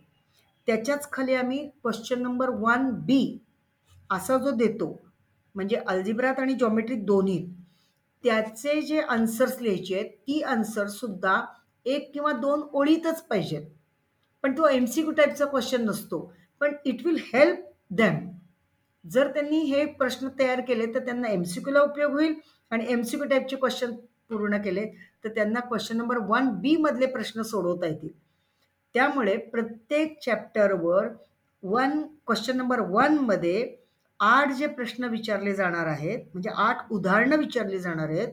त्याच्याच 0.69 1.11
खाली 1.13 1.35
आम्ही 1.35 1.59
क्वेश्चन 1.83 2.23
नंबर 2.23 2.51
वन 2.59 2.91
बी 3.07 3.39
असा 4.11 4.37
जो 4.39 4.51
देतो 4.51 4.93
म्हणजे 5.55 5.77
अल्जिब्रात 5.77 6.39
आणि 6.39 6.55
जॉमेट्रीत 6.55 7.05
दोन्ही 7.05 7.45
त्याचे 8.25 8.81
जे 8.83 9.01
आन्सर्स 9.01 9.61
लिहायचे 9.61 9.95
आहेत 9.95 10.11
ती 10.27 10.41
आन्सर्ससुद्धा 10.43 11.41
एक 11.87 12.11
किंवा 12.15 12.33
दोन 12.33 12.63
ओळीतच 12.73 13.23
पाहिजेत. 13.23 13.63
पण 14.43 14.57
तो 14.59 14.69
एम 14.69 14.85
सी 14.85 15.03
क्यू 15.03 15.13
टाईपचा 15.13 15.45
क्वेश्चन 15.45 15.85
नसतो. 15.85 16.33
पण 16.61 16.75
इट 16.85 17.07
विल 17.07 17.19
हेल्प 17.35 17.59
दॅम 17.91 18.29
जर 19.05 19.29
त्यांनी 19.29 19.59
हे 19.59 19.85
प्रश्न 19.85 20.29
तयार 20.39 20.61
केले 20.61 20.87
तर 20.87 21.05
त्यांना 21.05 21.29
एम 21.29 21.43
सी 21.43 21.61
क्यूला 21.61 21.81
उपयोग 21.81 22.13
होईल. 22.13 22.35
आणि 22.71 22.85
एम 22.89 23.03
सी 23.03 23.17
क्यू 23.17 23.29
टाईपचे 23.29 23.57
क्वेश्चन 23.57 23.95
पूर्ण 24.29 24.57
केले 24.63 24.85
तर 25.25 25.29
त्यांना 25.29 25.61
क्वेश्चन 25.61 25.97
नंबर 25.97 26.19
वन 26.29 26.49
बी 26.61 26.77
मधले 26.77 27.07
प्रश्न 27.07 27.43
सोडवता 27.43 27.87
येतील. 27.87 28.13
त्यामुळे 28.95 29.37
प्रत्येक 29.37 30.19
चॅप्टरवर 30.25 31.09
वन 31.63 32.01
क्वेश्चन 32.27 32.57
नंबर 32.57 32.81
वनमध्ये 32.81 33.77
आठ 34.21 34.51
जे 34.53 34.67
प्रश्न 34.67 35.05
विचारले 35.05 35.55
जाणार 35.55 35.87
आहेत 35.87 36.25
म्हणजे 36.33 36.51
आठ 36.57 36.91
उदाहरणं 36.93 37.37
विचारली 37.37 37.79
जाणार 37.79 38.09
आहेत 38.09 38.33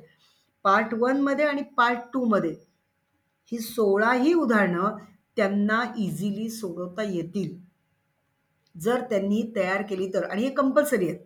पार्ट 0.66 0.94
वनमध्ये 0.94 1.46
आणि 1.46 1.62
पार्ट 1.78 2.00
टूमध्ये 2.14 2.52
ही 3.52 3.60
सोळाही 3.60 4.34
उदाहरणं 4.34 4.98
त्यांना 5.38 5.82
इझिली 5.98 6.50
सोडवता 6.50 7.04
येतील. 7.04 7.56
जर 8.76 9.02
त्यांनी 9.02 9.42
तयार 9.56 9.82
केली 9.82 10.08
तर 10.14 10.24
आणि 10.24 10.44
हे 10.44 10.50
कंपल्सरी 10.56 11.08
आहेत. 11.10 11.20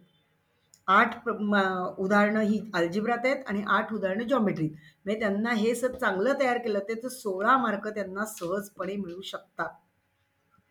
आठ 0.87 1.27
उदाहरणं 1.27 2.39
ही 2.41 2.59
अल्जिब्रात 2.73 3.25
आहेत 3.25 3.43
आणि 3.47 3.63
आठ 3.69 3.93
उदाहरणं 3.93 4.27
जॉमेट्रीत 4.27 4.69
म्हणजे 5.05 5.19
त्यांना 5.19 5.53
हे 5.53 5.73
सर 5.75 5.95
चांगलं 5.95 6.39
तयार 6.39 6.57
केलं 6.57 6.79
ते 6.89 6.93
तर 7.03 7.07
सोळा 7.09 7.57
मार्क 7.57 7.87
त्यांना 7.87 8.25
सहजपणे 8.27 8.95
मिळू 8.97 9.21
शकतात. 9.23 9.69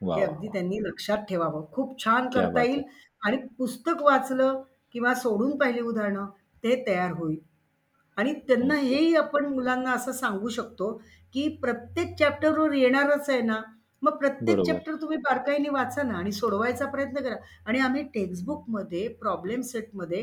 हे 0.01 0.23
अगदी. 0.23 0.49
त्यांनी 0.49 0.79
लक्षात 0.83 1.19
ठेवावं. 1.29 1.65
खूप 1.73 1.99
छान 2.05 2.29
करता 2.31 2.63
येईल. 2.63 2.83
आणि 3.23 3.37
पुस्तक 3.59 4.03
वाचलं 4.03 4.63
किंवा 4.95 5.15
सोडून 5.15 5.57
पाहिली 5.59 5.81
उदाहरणं 5.81 6.27
ते 6.65 6.85
तयार 6.87 7.13
होईल. 7.13 7.39
आणि 8.17 8.33
त्यांना 8.49 8.75
हेही 8.75 9.15
आपण 9.17 9.47
मुलांना 9.47 9.93
असं 9.93 10.13
सांगू 10.13 10.49
शकतो 10.49 10.93
की 11.35 11.49
प्रत्येक 11.63 12.15
चॅप्टरवर 12.19 12.73
येणारच 12.73 13.29
आहे 13.31 13.41
ना 13.41 13.61
मग 14.03 14.17
प्रत्येक 14.17 14.57
बरोबर. 14.57 14.73
चॅप्टर 14.73 14.95
तुम्ही 14.95 15.17
बारकाईने 15.19 15.69
वाचा 15.69 16.03
ना 16.03 16.15
आणि 16.15 16.33
सोडवायचा 16.33 16.87
प्रयत्न 16.87 17.23
करा. 17.23 17.35
आणि 17.67 17.79
आम्ही 17.79 18.03
टेक्स्टबुकमध्ये 18.15 19.07
प्रॉब्लेम 19.09 19.61
सेटमध्ये 19.61 20.23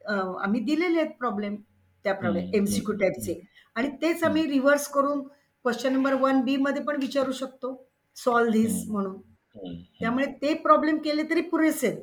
अं, 0.00 0.34
आम्ही 0.42 0.60
दिलेले 0.60 1.00
आहेत 1.00 1.10
प्रॉब्लेम 1.18 1.56
त्याप्रमाणे 2.04 2.40
हम्म, 2.40 2.54
एम 2.54 2.64
सी 2.64 2.80
क्यू 2.80 2.92
हम्म, 2.92 3.00
टाईपचे 3.00 3.40
आणि 3.76 3.88
तेच 4.02 4.22
आम्ही 4.24 4.46
रिव्हर्स 4.46 4.86
करून 4.88 5.20
क्वेश्चन 5.64 5.92
नंबर 5.92 6.14
वन 6.14 6.40
बी 6.40 6.56
मध्ये 6.56 6.82
पण 6.82 6.96
विचारू 7.00 7.32
शकतो. 7.32 7.74
सॉल्व 8.16 8.50
धिस 8.50 8.72
हम्म, 8.72 8.92
म्हणून. 8.92 9.78
त्यामुळे 10.00 10.26
ते 10.42 10.54
प्रॉब्लेम 10.54 10.98
केले 10.98 11.22
तरी 11.30 11.40
पुरेसे 11.40 11.86
आहेत. 11.86 12.02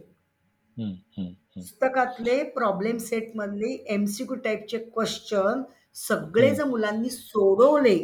पुस्तकातले 0.80 2.42
प्रॉब्लेम 2.44 2.98
सेट 2.98 3.32
मधले 3.36 3.72
एमसीक्यू 3.90 4.36
टाईपचे 4.36 4.78
क्वेश्चन 4.78 5.62
सगळे 5.96 6.48
हम्म, 6.48 6.58
जर 6.58 6.64
मुलांनी 6.64 7.10
सोडवले. 7.10 7.98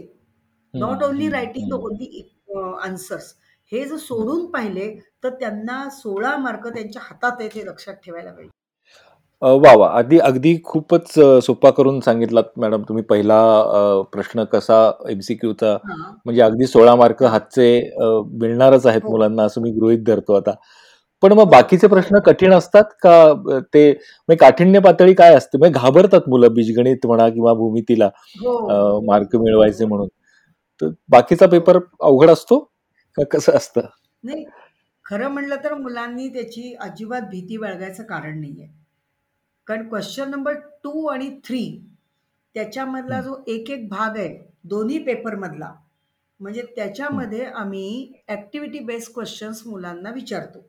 Not 0.73 1.03
only 1.03 1.23
hmm, 1.23 1.35
writing 1.35 1.69
the. 1.69 1.73
Only 1.73 2.21
answers 2.83 3.33
हे 3.71 3.85
जर 3.85 3.97
सोडून 3.97 4.45
पाहिले 4.45 4.89
तर 5.23 5.29
त्यांना 5.29 5.87
सोळा 5.89 6.35
मार्क 6.37 6.67
त्यांच्या 6.67 7.01
हातात 7.05 7.31
आहेत 7.39 7.51
हे 7.55 7.65
लक्षात 7.65 7.93
ठेवायला 8.05 8.31
पाहिजे. 8.31 8.49
अ, 9.41 9.47
वा 9.47 9.73
वा. 9.75 9.87
आधी 9.89 10.19
अगदी 10.19 10.55
खूपच 10.63 11.17
अ, 11.19 11.39
सोपा 11.39 11.69
करून 11.69 11.99
सांगितलात 11.99 12.57
मॅडम 12.57 12.81
तुम्ही. 12.81 13.03
पहिला 13.03 13.39
अ, 13.59 14.01
प्रश्न 14.13 14.43
कसा 14.43 14.79
एमसीक्यूचा 15.09 15.71
हा. 15.85 15.95
म्हणजे 16.25 16.41
अगदी 16.41 16.67
सोळा 16.67 16.95
मार्क 16.95 17.23
हा 17.23 17.29
हातचे 17.29 17.67
अ, 17.79 18.05
मिळणारच 18.33 18.85
आहेत 18.85 19.01
हो. 19.03 19.11
मुलांना 19.11 19.43
असं 19.43 19.61
मी 19.61 19.71
गृहीत 19.71 20.03
धरतो 20.07 20.33
आता. 20.33 20.53
पण 21.23 21.33
मग 21.33 21.49
बाकीचे 21.49 21.87
प्रश्न 21.87 22.19
कठीण 22.19 22.53
असतात 22.53 22.83
का? 23.01 23.61
ते 23.73 23.89
म्हणजे 23.91 24.35
काठिण्य 24.35 24.79
पातळी 24.79 25.13
काय 25.13 25.35
असते? 25.35 25.57
म्हणजे 25.57 25.79
घाबरतात 25.79 26.29
मुलं 26.29 26.53
बीजगणित 26.53 27.05
म्हणा 27.05 27.27
किंवा 27.29 27.53
भूमितीला 27.53 28.05
हो. 28.41 28.99
मार्क 29.05 29.35
मिळवायचे 29.35 29.85
म्हणून. 29.85 30.07
तर 30.81 30.89
बाकीचा 31.09 31.47
पेपर 31.47 31.79
अवघड 32.01 32.29
असतो 32.29 32.59
का 33.17 33.23
कसं 33.31 33.53
असतं? 33.57 33.81
नाही 34.23 34.45
खरं 35.05 35.27
म्हणलं 35.27 35.55
तर 35.63 35.73
मुलांनी 35.73 36.27
त्याची 36.29 36.73
अजिबात 36.79 37.21
भीती 37.21 37.57
बाळगायचं 37.57 38.03
कारण 38.03 38.39
नाहीये. 38.41 38.67
कारण 39.67 39.87
क्वेश्चन 39.89 40.29
नंबर 40.29 40.53
टू 40.83 41.05
आणि 41.07 41.29
थ्री 41.43 41.63
त्याच्यामधला 42.55 43.15
हम्म, 43.15 43.27
जो 43.27 43.35
एक 43.47 43.69
एक 43.71 43.87
भाग 43.89 44.17
आहे 44.17 44.37
दोन्ही 44.63 44.97
पेपरमधला 44.99 45.71
म्हणजे 46.39 46.61
हम्म, 46.61 46.73
त्याच्यामध्ये 46.75 47.45
आम्ही 47.45 48.13
ॲक्टिव्हिटी 48.27 48.79
बेस्ड 48.79 49.13
क्वेश्चन्स 49.13 49.61
मुलांना 49.67 50.11
विचारतो. 50.11 50.59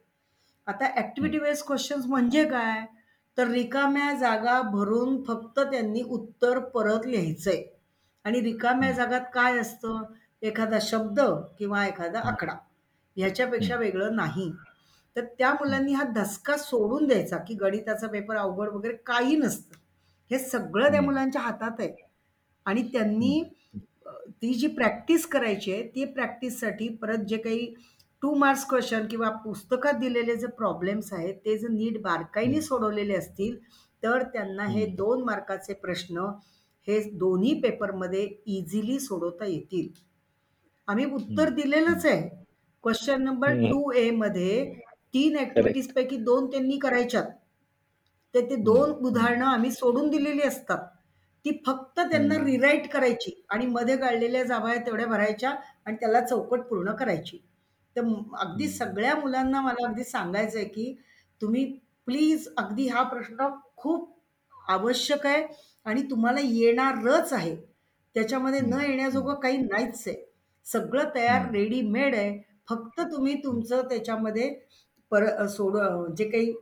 आता 0.66 0.84
हम्म, 0.84 0.98
ॲक्टिव्हिटी 0.98 1.38
बेस्ड 1.38 1.66
क्वेश्चन्स 1.66 2.06
म्हणजे 2.06 2.44
काय? 2.44 2.84
तर 3.38 3.48
रिकाम्या 3.48 4.12
जागा 4.12 4.62
भरून 4.62 5.22
फक्त 5.24 5.60
त्यांनी 5.60 6.02
उत्तर 6.02 6.58
परत 6.58 7.06
लिहायचंय. 7.06 7.62
आणि 8.24 8.40
रिकाम्या 8.40 8.92
जागात 8.92 9.20
काय 9.34 9.58
असतं? 9.58 10.02
एखादा 10.42 10.78
शब्द 10.82 11.20
किंवा 11.58 11.86
एखादा 11.86 12.20
आकडा. 12.20 12.52
ह्याच्यापेक्षा 13.16 13.76
वेगळं 13.76 14.16
नाही. 14.16 14.52
तर 15.16 15.24
त्या 15.24 15.52
मुलांनी 15.52 15.92
हा 15.92 16.04
धसका 16.04 16.56
सोडून 16.56 17.06
द्यायचा 17.06 17.36
की 17.36 17.54
गणिताचा 17.54 18.06
पेपर 18.06 18.36
अवघड 18.36 18.68
वगैरे 18.68 18.96
काही 18.96 19.36
नसतं. 19.36 19.76
हे 20.30 20.38
सगळं 20.38 20.90
त्या 20.90 21.02
मुलांच्या 21.02 21.42
हातात 21.42 21.70
आहे. 21.78 22.08
आणि 22.64 22.82
त्यांनी 22.82 23.44
ती 24.28 24.54
जी 24.54 24.66
प्रॅक्टिस 24.66 25.26
करायची 25.26 25.72
आहे 25.72 25.82
ती 25.82 26.04
प्रॅक्टिससाठी 26.04 26.88
परत 26.88 27.18
जे 27.18 27.36
काही 27.36 27.74
टू 28.22 28.34
मार्क्स 28.34 28.64
क्वेश्चन 28.68 29.06
किंवा 29.06 29.28
पुस्तकात 29.44 29.94
दिलेले 29.94 30.36
जे 30.36 30.46
प्रॉब्लेम्स 30.58 31.12
आहेत 31.12 31.34
ते 31.44 31.56
जर 31.58 31.68
नीट 31.68 32.00
बारकाईने 32.02 32.60
सोडवलेले 32.60 33.14
असतील 33.14 33.56
तर 34.02 34.22
त्यांना 34.22 34.64
हे 34.66 34.86
दोन 34.96 35.22
मार्काचे 35.24 35.74
प्रश्न 35.74 36.26
हे 36.88 37.00
दोन्ही 37.18 37.52
पेपरमध्ये 37.60 38.22
इझिली 38.46 38.98
सोडवता 39.00 39.46
येतील. 39.46 39.88
आम्ही 40.88 41.04
उत्तर 41.04 41.48
दिलेलंच 41.48 42.06
आहे. 42.06 42.20
क्वेश्चन 42.84 43.22
नंबर 43.22 43.54
टू 43.60 43.90
ए 43.90 44.10
मध्ये 44.10 44.64
तीन 45.14 45.36
ऍक्टिव्हिटीज 45.38 45.92
पैकी 45.92 46.16
दोन 46.16 46.46
त्यांनी 46.50 46.78
करायच्यात. 46.78 47.30
तर 48.34 48.50
ते 48.50 48.56
दोन 48.56 48.90
उदाहरणं 49.06 49.44
आम्ही 49.44 49.70
सोडून 49.70 50.08
दिलेली 50.10 50.42
असतात. 50.42 50.78
ती 51.44 51.50
फक्त 51.66 52.00
त्यांना 52.00 52.44
रिराईट 52.44 52.90
करायची 52.92 53.32
आणि 53.50 53.66
मध्ये 53.66 53.96
काढलेल्या 53.96 54.42
जाभया 54.44 54.76
तेवढ्या 54.86 55.06
भरायच्या 55.06 55.50
आणि 55.86 55.96
त्याला 55.96 56.20
चौकट 56.20 56.60
पूर्ण 56.60 56.94
करायची. 56.94 57.38
तर 57.96 58.06
अगदी 58.40 58.68
सगळ्या 58.68 59.14
मुलांना 59.16 59.60
मला 59.60 59.86
अगदी 59.88 60.04
सांगायचं 60.04 60.58
आहे 60.58 60.66
की 60.68 60.94
तुम्ही 61.40 61.64
प्लीज 62.06 62.48
अगदी 62.58 62.86
हा 62.88 63.02
प्रश्न 63.02 63.48
खूप 63.76 64.12
आवश्यक 64.70 65.26
आहे 65.26 65.42
आणि 65.86 66.02
तुम्हाला 66.10 66.40
येणारच 66.42 67.32
आहे. 67.32 67.54
त्याच्यामध्ये 68.14 68.60
न 68.60 68.80
येण्याजोगं 68.80 69.34
काही 69.34 69.56
नाहीच 69.58 70.02
आहे 70.08 70.16
सगळं 70.66 71.08
तयार 71.14 71.50
रेडीमेड 71.52 72.14
आहे. 72.14 72.38
फक्त 72.68 73.00
तुम्ही 73.12 73.34
तुमचं 73.44 73.88
त्याच्यामध्ये 73.88 74.48
पर 75.12 75.46
सोड 75.46 75.76
जे 76.18 76.24
काही 76.30 76.52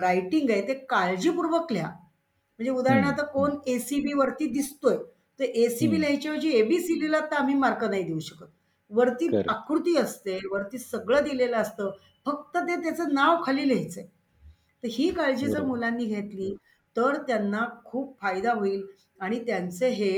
रायटिंग 0.00 0.50
आहे 0.50 0.66
ते 0.68 0.74
काळजीपूर्वक 0.90 1.72
लिहा. 1.72 1.88
म्हणजे 1.88 2.70
उदाहरणार्थ 2.70 3.20
कोण 3.32 3.56
ए 3.66 3.78
सी 3.78 4.00
बी 4.00 4.12
वरती 4.12 4.46
दिसतोय. 4.52 4.96
तर 5.40 5.44
ए 5.44 5.68
सी 5.68 5.86
बी 5.88 5.96
हम्म, 5.96 6.00
लिहायच्याऐवजी 6.00 6.50
ए 6.50 6.62
बी 6.62 6.78
सी 6.80 6.98
लिहिला 7.00 7.20
तर 7.20 7.36
आम्ही 7.36 7.54
मार्क 7.54 7.84
नाही 7.84 8.02
देऊ 8.02 8.18
शकत. 8.20 8.46
वरती 8.94 9.28
आकृती 9.48 9.96
असते 9.98 10.38
वरती 10.50 10.78
सगळं 10.78 11.24
दिलेलं 11.24 11.56
असतं 11.56 11.90
फक्त 12.26 12.56
ते 12.58 12.76
त्याचं 12.82 13.14
नाव 13.14 13.42
खाली 13.44 13.68
लिहायचंय. 13.68 14.04
तर 14.82 14.88
ही 14.92 15.10
काळजी 15.10 15.46
जर 15.46 15.62
मुलांनी 15.62 16.04
घेतली 16.04 16.54
तर 16.96 17.16
त्यांना 17.26 17.64
खूप 17.84 18.16
फायदा 18.20 18.52
होईल 18.52 18.82
आणि 19.20 19.38
त्यांचे 19.46 19.88
हे 19.90 20.12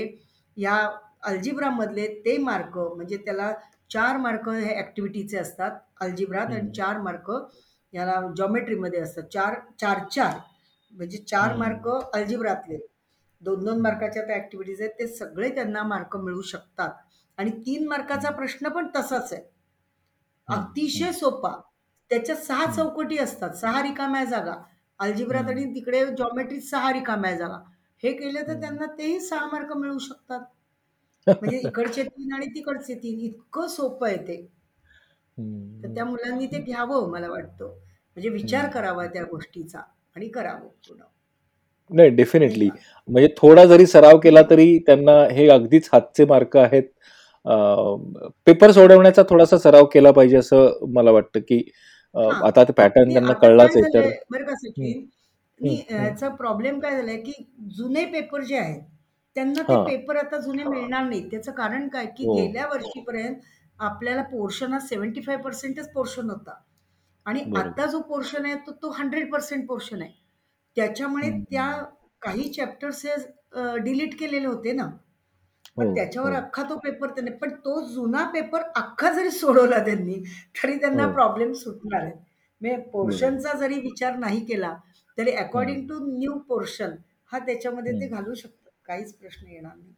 या 0.57 0.77
अल्जिब्रामधले 1.25 2.07
ते 2.25 2.37
मार्क 2.39 2.79
म्हणजे 2.79 3.17
त्याला 3.17 3.53
चार 3.91 4.17
मार्क 4.17 4.49
हे 4.49 4.75
ॲक्टिव्हिटीचे 4.75 5.37
असतात 5.39 5.79
अल्जिब्रात 6.01 6.47
आणि 6.47 6.71
चार 6.77 6.99
मार्क 7.01 7.31
याला 7.93 8.21
जॉमेट्रीमध्ये 8.37 9.01
असतात. 9.01 9.23
चार 9.25 9.55
चार 9.81 9.99
चार 10.13 10.39
म्हणजे 10.93 11.19
चार 11.21 11.57
मार्क 11.57 11.89
अल्जिब्रातले 12.15 12.77
दोन 13.43 13.65
दोन 13.65 13.81
मार्काच्या 13.81 14.23
त्या 14.27 14.37
ॲक्टिव्हिटीज 14.37 14.81
आहेत 14.81 14.93
ते 14.99 15.07
सगळे 15.09 15.49
त्यांना 15.55 15.83
मार्क 15.85 16.17
मिळू 16.17 16.43
शकतात. 16.43 16.91
आणि 17.39 17.51
तीन 17.51 17.89
मार्काचा 17.89 18.31
प्रश्न 18.31 18.69
पण 18.69 18.87
तसाच 18.97 19.33
आहे. 19.33 19.43
अतिशय 20.49 21.13
सोपा. 21.13 21.51
त्याच्यात 22.11 22.39
सहा 22.39 22.73
चौकटी 22.73 23.19
असतात. 23.19 23.51
सहा 23.51 23.83
रिकाम्या 23.83 24.25
जागा. 24.25 24.55
अल्जिब्रात 24.99 25.51
आणि 25.51 25.65
तिकडे 25.65 26.05
जॉमेट्रीत 26.07 26.61
सहा 26.61 26.93
रिकाम्या 26.93 27.35
जागा. 27.35 27.59
हे 28.03 28.13
केलं 28.13 28.47
तर. 28.47 28.61
त्यांना 28.61 28.87
तेही 28.87 29.21
सहा 29.21 29.47
मार्क 29.47 29.73
मिळू 29.73 29.99
शकतात. 29.99 30.41
म्हणजे 31.29 31.59
इकडचे 31.59 32.03
तीन 32.03 32.33
आणि 32.35 32.47
तिकडचे 32.47 32.95
तीन. 32.95 33.19
इतकं 33.21 33.67
सोपं 33.67 34.07
आहे 34.07 34.17
ते. 34.17 34.37
तर 35.83 35.95
त्या 35.95 36.05
मुलांनी 36.05 36.47
ते 36.47 36.63
घ्यावं 36.63 37.11
मला 37.11 37.29
वाटतं. 37.29 37.67
म्हणजे 37.67 38.29
विचार. 38.29 38.69
करावा 38.71 39.07
त्या 39.07 39.25
गोष्टीचा 39.25 39.79
आणि 40.17 40.29
करावं 40.29 40.69
पूर्ण. 40.89 41.03
नाही 41.91 42.11
डेफिनेटली 42.11 42.69
म्हणजे 43.09 43.29
थोडा 43.37 43.65
जरी 43.65 43.87
सराव 43.87 44.19
केला 44.19 44.43
तरी 44.51 44.79
त्यांना 44.79 45.13
हे 45.33 45.49
अगदीच 45.49 45.89
हातचे 45.93 46.25
मार्क 46.25 46.57
आहेत. 46.57 46.83
पेपर 48.47 48.71
सोडवण्याचा 48.71 49.23
थोडासा 49.31 49.59
सराव 49.59 49.85
केला 49.85 50.11
पाहिजे 50.11 50.37
असं 50.37 50.87
मला 50.95 51.11
वाटतं 51.11 51.41
की 51.41 51.63
आता 52.15 52.65
ते 52.65 52.73
पॅटर्न 52.73 53.13
त्यांना 53.13 53.33
कळलाच 53.33 53.77
आहे 53.77 53.93
तर 53.95 54.09
बरं 54.31 54.45
का 54.45 54.55
सचिन. 54.57 55.05
ह्याचा 55.61 56.29
प्रॉब्लेम 56.29 56.79
काय 56.81 56.97
झालाय 56.97 57.17
की 57.17 57.33
जुने 57.77 58.05
पेपर 58.05 58.43
जे 58.43 58.57
आहेत 58.59 58.83
त्यांना 59.37 59.63
ते 59.63 59.77
पेपर 59.87 60.17
आता 60.17 60.39
जुने 60.39 60.65
मिळणार 60.65 61.03
नाहीत. 61.03 61.31
त्याचं 61.31 61.53
कारण 61.53 61.89
काय? 61.89 62.07
की 62.07 62.27
हो. 62.27 62.35
गेल्या 62.35 62.67
वर्षीपर्यंत 62.67 63.37
आपल्याला 63.79 64.23
पोर्शन 64.23 64.73
हा 64.73 64.79
सेव्हन्टी 64.81 65.21
फाय 65.21 65.37
पर्सेंटच 65.37 65.93
पोर्शन 65.93 66.31
होता. 66.31 66.55
आणि 67.27 67.41
आता 67.57 67.87
जो 67.87 68.01
पोर्शन 68.09 68.45
आहे 68.47 68.55
तो 68.67 68.73
तो 68.83 68.91
हंड्रेड 68.99 69.33
पर्सेंट 69.33 69.67
पोर्शन 69.69 70.03
आहे. 70.03 70.13
त्याच्यामुळे 70.77 71.31
त्या 71.51 71.71
काही 72.23 72.49
चॅप्टर्स 72.53 73.05
हे 73.07 73.79
डिलीट 73.81 74.19
केलेले 74.21 74.47
होते 74.47 74.73
ना. 74.73 74.89
मग 75.77 75.87
हो, 75.87 75.95
त्याच्यावर 75.95 76.31
हो. 76.31 76.37
अख्खा 76.37 76.63
तो 76.63 76.77
पेपर 76.79 77.11
त्याने 77.11 77.31
पण 77.37 77.51
तो 77.65 77.81
जुना 77.87 78.25
पेपर 78.33 78.63
अख्खा 78.77 79.11
जरी 79.13 79.31
सोडवला 79.31 79.79
त्यांनी 79.85 80.15
तरी 80.57 80.77
त्यांना 80.77 81.05
हो. 81.05 81.13
प्रॉब्लेम 81.13 81.53
सुटणार 81.55 82.01
आहेत 82.03 82.15
म्हणजे 82.61 82.77
बरोबर. 82.77 82.91
पोर्शनचा 82.93 83.53
जरी 83.59 83.81
विचार 83.81 84.17
नाही 84.19 84.41
केला 84.45 84.75
तरी. 85.19 85.31
अकॉर्डिंग 85.33 85.87
टू 85.89 85.99
न्यू 86.09 86.39
पोर्शन 86.49 86.95
हा 87.33 87.39
त्याच्यामध्ये 87.39 87.93
ते. 87.93 88.07
घालू 88.09 88.35
शकतात 88.35 88.71
काहीच 88.87 89.15
प्रश्न 89.15 89.47
येणार 89.49 89.75
नाही 89.77 89.95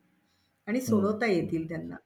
आणि. 0.68 0.80
सोडवता 0.80 1.26
येतील 1.26 1.68
त्यांना. 1.68 1.96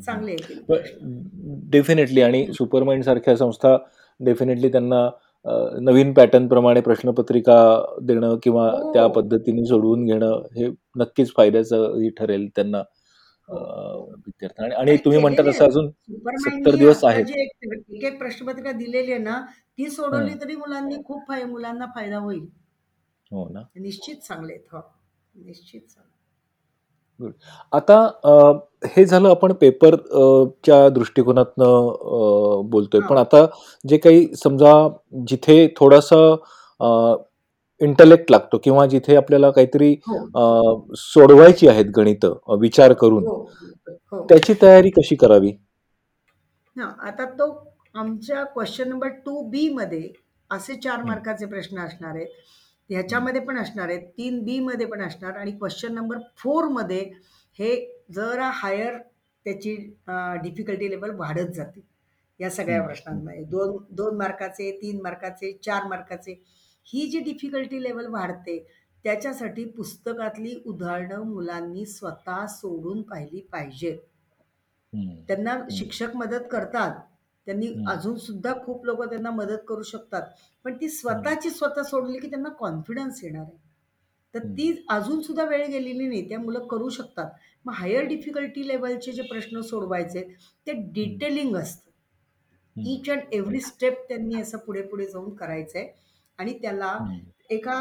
चांगले 0.00 0.32
येतील 0.32 0.62
पण 0.64 1.68
डेफिनेटली 1.70 2.20
आणि 2.22 2.46
सुपरमाइंड 2.52 3.02
सारख्या 3.04 3.36
संस्था 3.36 3.76
डेफिनेटली 4.20 4.68
त्यांना 4.68 5.08
अ, 5.44 5.52
नवीन 5.80 6.12
पॅटर्न 6.12 6.46
प्रमाणे 6.48 6.80
प्रश्नपत्रिका 6.80 7.56
देणं 8.02 8.36
किंवा 8.42 8.70
त्या 8.94 9.06
पद्धतीने 9.08 9.64
सोडवून 9.64 10.04
घेणं 10.04 10.40
हे 10.56 10.68
नक्कीच 10.96 11.32
फायद्याचं 11.36 11.96
ही 11.98 12.08
ठरेल 12.18 12.48
त्यांना 12.56 12.82
विद्यार्थ्यांना. 13.48 14.76
आणि 14.76 14.96
तुम्ही 15.04 15.20
म्हणता 15.20 15.42
तसं 15.50 15.64
अजून 15.64 15.90
सत्तर 16.38 16.74
दिवस 16.76 17.04
आहेत. 17.04 17.24
जे 17.24 17.42
एक 17.42 18.04
एक 18.04 18.18
प्रश्नपत्रिका 18.18 18.72
दिलेली 18.72 19.12
आहे 19.12 19.22
ना 19.22 19.40
ती 19.78 19.88
सोडवली. 19.90 20.34
तरी 20.42 20.56
मुलांनी 20.56 20.96
खूप 21.06 21.32
मुलांना 21.46 21.86
फायदा 21.94 22.18
होईल. 22.18 22.44
हो 23.30 23.48
ना. 23.52 23.60
निश्चित 23.76 24.16
चांगले 24.28 24.54
हो. 24.72 24.80
निश्चित 25.34 25.80
गुड. 27.20 27.32
आता 27.72 27.96
हे 28.86 29.04
झालं 29.04 29.28
आपण 29.28 29.52
पेपर 29.60 29.94
च्या 30.64 30.88
दृष्टिकोनातनं 30.88 32.68
बोलतोय. 32.70 33.00
पण 33.00 33.18
आता 33.18 33.44
जे 33.84 33.96
काही 33.98 34.26
समजा 34.36 34.72
जिथे 35.28 35.66
थोडंसं 35.76 36.36
इंटलेक्ट 37.80 38.30
लागतो 38.30 38.58
किंवा 38.58 38.86
जिथे 38.86 39.16
आपल्याला 39.16 39.50
काहीतरी 39.50 39.92
हो. 40.08 40.16
अ, 40.34 40.94
सोडवायची 40.94 41.68
आहेत 41.68 41.84
गणितं 41.96 42.56
विचार 42.60 42.92
करून. 42.92 43.26
हो 43.26 43.36
हो 44.12 44.24
त्याची 44.28 44.54
तयारी 44.62 44.90
कशी 44.90 45.14
करावी? 45.14 45.50
हा 46.76 46.90
आता 47.08 47.24
तो 47.24 47.72
आमच्या 47.94 48.44
क्वेश्चन 48.44 48.88
नंबर 48.88 49.08
टू 49.08 49.42
बी 49.42 49.68
मध्ये 49.68 50.08
असे 50.50 50.74
चार 50.74 50.98
हं, 50.98 51.06
मार्काचे 51.06 51.46
प्रश्न 51.46 51.78
असणार 51.78 52.14
आहेत. 52.14 52.26
हं, 52.26 52.94
ह्याच्यामध्ये 52.94 53.40
पण 53.40 53.58
असणार 53.58 53.88
आहेत. 53.88 54.02
तीन 54.18 54.42
बी 54.44 54.58
मध्ये 54.60 54.86
पण 54.86 55.02
असणार 55.02 55.36
आणि 55.36 55.50
क्वेश्चन 55.50 55.94
नंबर 55.94 56.18
फोरमध्ये 56.36 57.00
हे 57.58 57.74
जरा 58.10 58.50
हायर 58.54 58.96
त्याची 59.44 59.76
डिफिकल्टी 60.42 60.90
लेवल 60.90 61.10
वाढत 61.10 61.52
जाते. 61.54 61.80
या 62.40 62.50
सगळ्या 62.50 62.80
हं, 62.80 62.86
प्रश्नांमध्ये. 62.86 63.42
दोन 63.44 63.76
दोन 63.90 64.16
मार्काचे 64.16 64.70
तीन 64.82 65.00
मार्काचे 65.02 65.52
चार 65.62 65.86
मार्काचे. 65.86 66.42
ही 66.86 67.06
जी 67.06 67.20
डिफिकल्टी 67.20 67.82
लेवल 67.82 68.06
वाढते 68.06 68.66
त्याच्यासाठी 69.04 69.64
पुस्तकातली 69.64 70.62
उदाहरणं 70.66 71.22
मुलांनी 71.22 71.86
स्वतः 71.86 72.46
सोडून 72.46 73.02
पाहिली 73.02 73.40
पाहिजेत 73.40 73.98
त्यांना 75.28 75.56
शिक्षक 75.70 76.16
मदत 76.16 76.48
करतात. 76.50 77.00
त्यांनी 77.46 77.66
अजून 77.88 78.16
सुद्धा 78.16 78.52
खूप 78.64 78.84
लोक 78.84 79.02
त्यांना 79.02 79.30
मदत 79.30 79.58
करू 79.68 79.82
शकतात. 79.82 80.22
पण 80.64 80.74
ती 80.74 80.88
स्वतःची 80.88 81.50
स्वतः 81.50 81.82
सोडली 81.82 82.18
की 82.18 82.30
त्यांना 82.30 82.48
कॉन्फिडन्स 82.48 83.24
येणार 83.24 83.42
आहे. 83.42 83.58
तर 84.34 84.38
ती 84.38 84.84
अजून 84.88 85.20
सुद्धा 85.20 85.44
वेळ 85.44 85.66
गेलेली 85.66 86.06
नाही 86.08 86.28
त्या 86.28 86.38
मुलं 86.40 86.66
करू 86.66 86.88
शकतात. 86.88 87.30
मग 87.64 87.72
हायर 87.72 88.04
डिफिकल्टी 88.04 88.68
लेवलचे 88.68 89.12
जे 89.12 89.22
प्रश्न 89.22 89.60
सोडवायचे 89.60 90.22
ते 90.66 90.72
डिटेलिंग 90.72 91.56
असतं. 91.56 91.90
ईच 92.76 93.10
अँड 93.10 93.20
एव्हरी 93.32 93.60
स्टेप 93.60 94.04
त्यांनी 94.08 94.40
असं 94.40 94.58
पुढे 94.58 94.82
पुढे 94.82 95.06
जाऊन 95.06 95.34
करायचं 95.34 95.78
आहे 95.78 95.88
आणि 96.38 96.52
त्याला 96.52 96.98
एका 97.50 97.78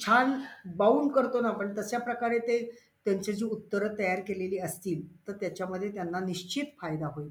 छान 0.00 0.38
बाउंड 0.76 1.12
करतो 1.12 1.40
ना 1.40 1.48
आपण 1.48 1.72
तशा 1.78 1.98
प्रकारे 1.98 2.38
ते 2.38 2.58
त्यांची 3.06 3.32
जी 3.32 3.44
उत्तरं 3.44 3.94
तयार 3.98 4.20
केलेली 4.20 4.58
असतील 4.58 5.06
तर 5.28 5.32
त्याच्यामध्ये 5.32 5.92
त्यांना 5.94 6.20
निश्चित 6.20 6.64
फायदा 6.80 7.06
होईल. 7.06 7.30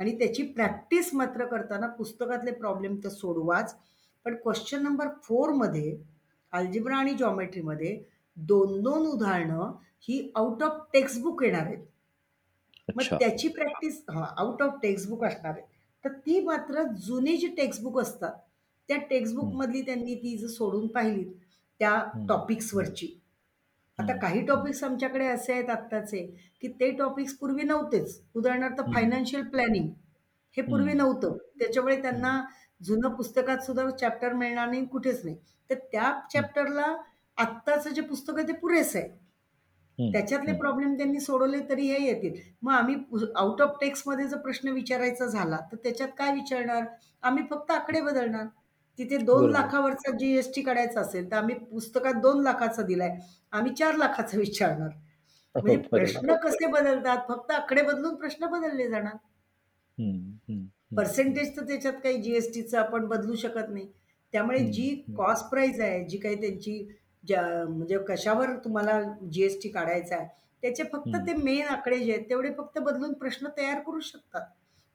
आणि 0.00 0.18
त्याची 0.18 0.42
प्रॅक्टिस 0.42 1.14
मात्र 1.14 1.44
करताना 1.46 1.86
पुस्तकातले 1.86 2.50
प्रॉब्लेम 2.50 2.96
तर 3.04 3.08
सोडवाच 3.08 3.74
पण 4.26 4.34
क्वेश्चन 4.34 4.82
नंबर 4.82 5.08
फोरमध्ये 5.22 5.96
अल्जिब्रा 6.52 6.96
आणि 6.96 7.14
जॉमेट्रीमध्ये 7.14 7.98
दोन 8.36 8.80
दोन 8.82 9.06
उदाहरणं 9.06 9.72
ही 10.02 10.20
आउट 10.36 10.62
ऑफ 10.62 10.80
टेक्स्टबुक 10.92 11.42
येणार 11.42 11.66
आहेत. 11.66 11.78
मग 12.88 13.18
त्याची 13.18 13.48
प्रॅक्टिस 13.48 14.02
हा 14.10 14.24
आउट 14.36 14.62
ऑफ 14.62 14.78
टेक्स्टबुक 14.82 15.24
असणार 15.24 15.52
आहे. 15.52 15.62
तर 16.04 16.12
ती 16.26 16.40
मात्र 16.40 16.82
जुनी 16.98 17.36
जी 17.36 17.48
टेक्स्टबुक 17.56 17.98
असतात 18.00 18.32
त्या 18.88 18.98
हं, 18.98 19.02
टेक्स्टबुकमधली 19.08 19.82
त्यांनी 19.82 20.14
ती 20.14 20.36
जर 20.38 20.46
सोडून 20.48 20.86
पाहिली 20.88 21.24
त्या 21.80 21.94
टॉपिक्सवरची 22.28 23.06
आता 23.98 24.16
काही 24.16 24.40
टॉपिक्स 24.46 24.82
आमच्याकडे 24.84 25.26
असे 25.26 25.52
आहेत 25.52 25.70
आत्ताचे 25.70 26.18
की 26.62 26.68
ते 26.80 26.90
टॉपिक्स 26.90 27.34
पूर्वी 27.38 27.62
नव्हतेच. 27.62 28.20
उदाहरणार्थ 28.34 28.80
फायनान्शियल 28.92 29.42
प्लॅनिंग 29.48 29.88
हे 30.56 30.62
पूर्वी 30.62 30.92
नव्हतं. 30.92 31.36
त्याच्यामुळे 31.58 32.00
त्यांना 32.02 32.40
जुनं 32.80 33.14
पुस्तकात 33.16 33.58
सुद्धा 33.58 33.88
चॅप्टर 33.90 34.32
मिळणार 34.32 34.68
नाही 34.68 34.84
कुठेच 34.86 35.24
नाही. 35.24 35.36
तर 35.70 35.74
त्या 35.92 36.12
चॅप्टरला 36.32 36.94
आत्ताचं 37.38 37.90
जे 37.90 38.00
पुस्तक 38.02 38.38
आहे 38.38 38.48
ते 38.48 38.52
पुरेसं 38.52 38.98
आहे. 38.98 39.08
त्याच्यातले 39.98 40.52
प्रॉब्लेम 40.52 40.94
त्यांनी 40.94 41.20
सोडवले 41.20 41.58
तरी 41.70 41.86
हे 41.86 42.04
येतील. 42.04 42.40
मग 42.62 42.72
आम्ही 42.72 42.94
आउट 43.36 43.60
ऑफ 43.62 43.76
टेक्स्टमध्ये 43.80 44.26
जर 44.28 44.38
प्रश्न 44.38 44.68
विचारायचा 44.68 45.26
झाला 45.26 45.58
तर 45.72 45.76
त्याच्यात 45.76 46.08
काय 46.18 46.32
विचारणार? 46.34 46.84
आम्ही 47.22 47.44
फक्त 47.50 47.70
आकडे 47.70 48.00
बदलणार. 48.00 48.46
तिथे 49.00 49.16
दोन 49.24 49.50
बरोबर. 49.50 49.50
लाखावरचा 49.50 50.16
जीएसटी 50.16 50.62
काढायचा 50.62 51.00
असेल 51.00 51.30
तर 51.30 51.36
आम्ही 51.36 51.54
पुस्तकात 51.66 52.20
दोन 52.22 52.42
लाखाचा 52.42 52.82
दिलाय. 52.84 53.16
आम्ही 53.52 53.74
चार 53.74 53.96
लाखाचा 53.96 54.38
विचारणार. 54.38 54.90
हो 55.54 55.62
म्हणजे 55.62 55.76
बरोबर. 55.84 55.90
प्रश्न 55.90 56.36
कसे 56.42 56.66
बदलतात? 56.72 57.18
फक्त 57.28 57.50
आकडे 57.52 57.82
बदलून 57.84 58.14
प्रश्न 58.16 58.46
बदलले 58.50 58.88
जाणार. 58.88 59.16
हं, 59.98 60.38
हं, 60.48 60.60
हं, 60.90 60.98
पर्सेंटेज 60.98 61.56
तर 61.56 61.66
त्याच्यात 61.66 61.92
काही 62.02 62.20
जीएसटीचं 62.22 62.78
आपण 62.78 63.06
बदलू 63.06 63.34
शकत 63.36 63.68
नाही. 63.70 63.86
त्यामुळे 64.32 64.58
हं, 64.58 64.66
जी 64.66 64.88
हं, 65.08 65.16
कॉस्ट 65.16 65.46
प्राईज 65.46 65.80
आहे 65.80 66.04
जी 66.04 66.18
काही 66.18 66.40
त्यांची 66.40 66.78
ज्या 67.24 67.42
म्हणजे 67.68 67.98
कशावर 68.08 68.54
तुम्हाला 68.64 69.00
जीएसटी 69.32 69.68
काढायचा 69.68 70.16
आहे 70.16 70.26
त्याचे 70.62 70.82
फक्त 70.92 71.16
हं, 71.16 71.26
ते 71.26 71.34
मेन 71.34 71.66
आकडे 71.68 71.98
जे 71.98 72.12
आहेत 72.12 72.28
तेवढे 72.30 72.50
फक्त 72.58 72.78
बदलून 72.78 73.12
प्रश्न 73.14 73.48
तयार 73.58 73.80
करू 73.82 74.00
शकतात. 74.00 74.46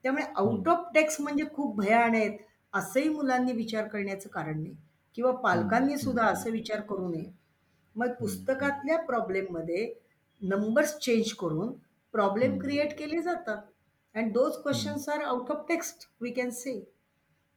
त्यामुळे 0.04 0.24
आउट 0.36 0.68
हं, 0.68 0.68
ऑफ 0.68 0.84
टेक्स्ट 0.94 1.20
म्हणजे 1.20 1.44
खूप 1.52 1.76
भयाण 1.76 2.14
आहेत. 2.14 2.38
असंही 2.78 3.08
मुलांनी 3.08 3.52
विचार 3.52 3.86
करण्याचं 3.88 4.28
कारण 4.28 4.62
नाही. 4.62 4.74
किंवा 5.16 5.30
पालकांनी 5.32 5.96
सुद्धा 5.98 6.24
असं 6.26 6.50
विचार 6.50 6.80
करू 6.80 7.08
नये. 7.08 7.30
मग 7.96 8.12
पुस्तकातल्या 8.12 8.96
प्रॉब्लेममध्ये 8.98 9.92
नंबर्स 10.42 10.96
चेंज 10.98 11.32
करून 11.32 11.72
प्रॉब्लेम 12.14 12.58
क्रिएट 12.58 12.98
केले 12.98 13.22
जातात. 13.22 13.62
And 14.14 14.32
those 14.32 14.56
questions 14.62 15.08
are 15.08 15.22
out 15.24 15.50
of 15.50 15.64
text 15.68 16.06
we 16.20 16.30
can 16.30 16.50
say 16.50 16.78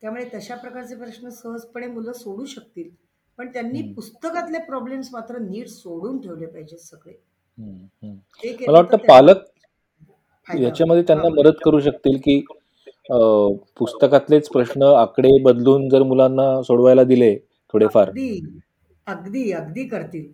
त्यामुळे 0.01 0.25
तशा 0.33 0.55
प्रकारचे 0.55 0.95
प्रश्न 0.95 1.29
सहजपणे 1.29 1.87
मुलं 1.87 2.11
सोडू 2.13 2.45
शकतील. 2.45 2.89
पण 3.39 3.51
त्यांनी 3.53 3.81
पुस्तकातले 3.93 4.59
प्रॉब्लेम्स 4.59 5.09
मात्र 5.13 5.37
नीट 5.39 5.67
सोडून 5.67 6.19
ठेवले 6.21 6.45
पाहिजेत 6.45 6.79
सगळे. 6.79 7.13
मला 8.37 8.77
वाटतं 8.77 8.97
पालक 9.07 9.45
याच्यामध्ये 10.47 11.03
त्यांना 11.03 11.29
मदत 11.29 11.59
करू 11.65 11.79
शकतील 11.79 12.17
की 12.17 12.41
पुस्तकातलेच 13.09 14.49
प्रश्न 14.49 14.83
आकडे 14.97 15.29
बदलून 15.43 15.87
जर 15.89 16.03
मुलांना 16.03 16.61
सोडवायला 16.61 17.03
दिले 17.03 17.35
थोडेफार. 17.73 18.07
अगदी 18.09 18.39
अगदी 19.07 19.51
अगदी 19.51 19.87
करतील. 19.87 20.31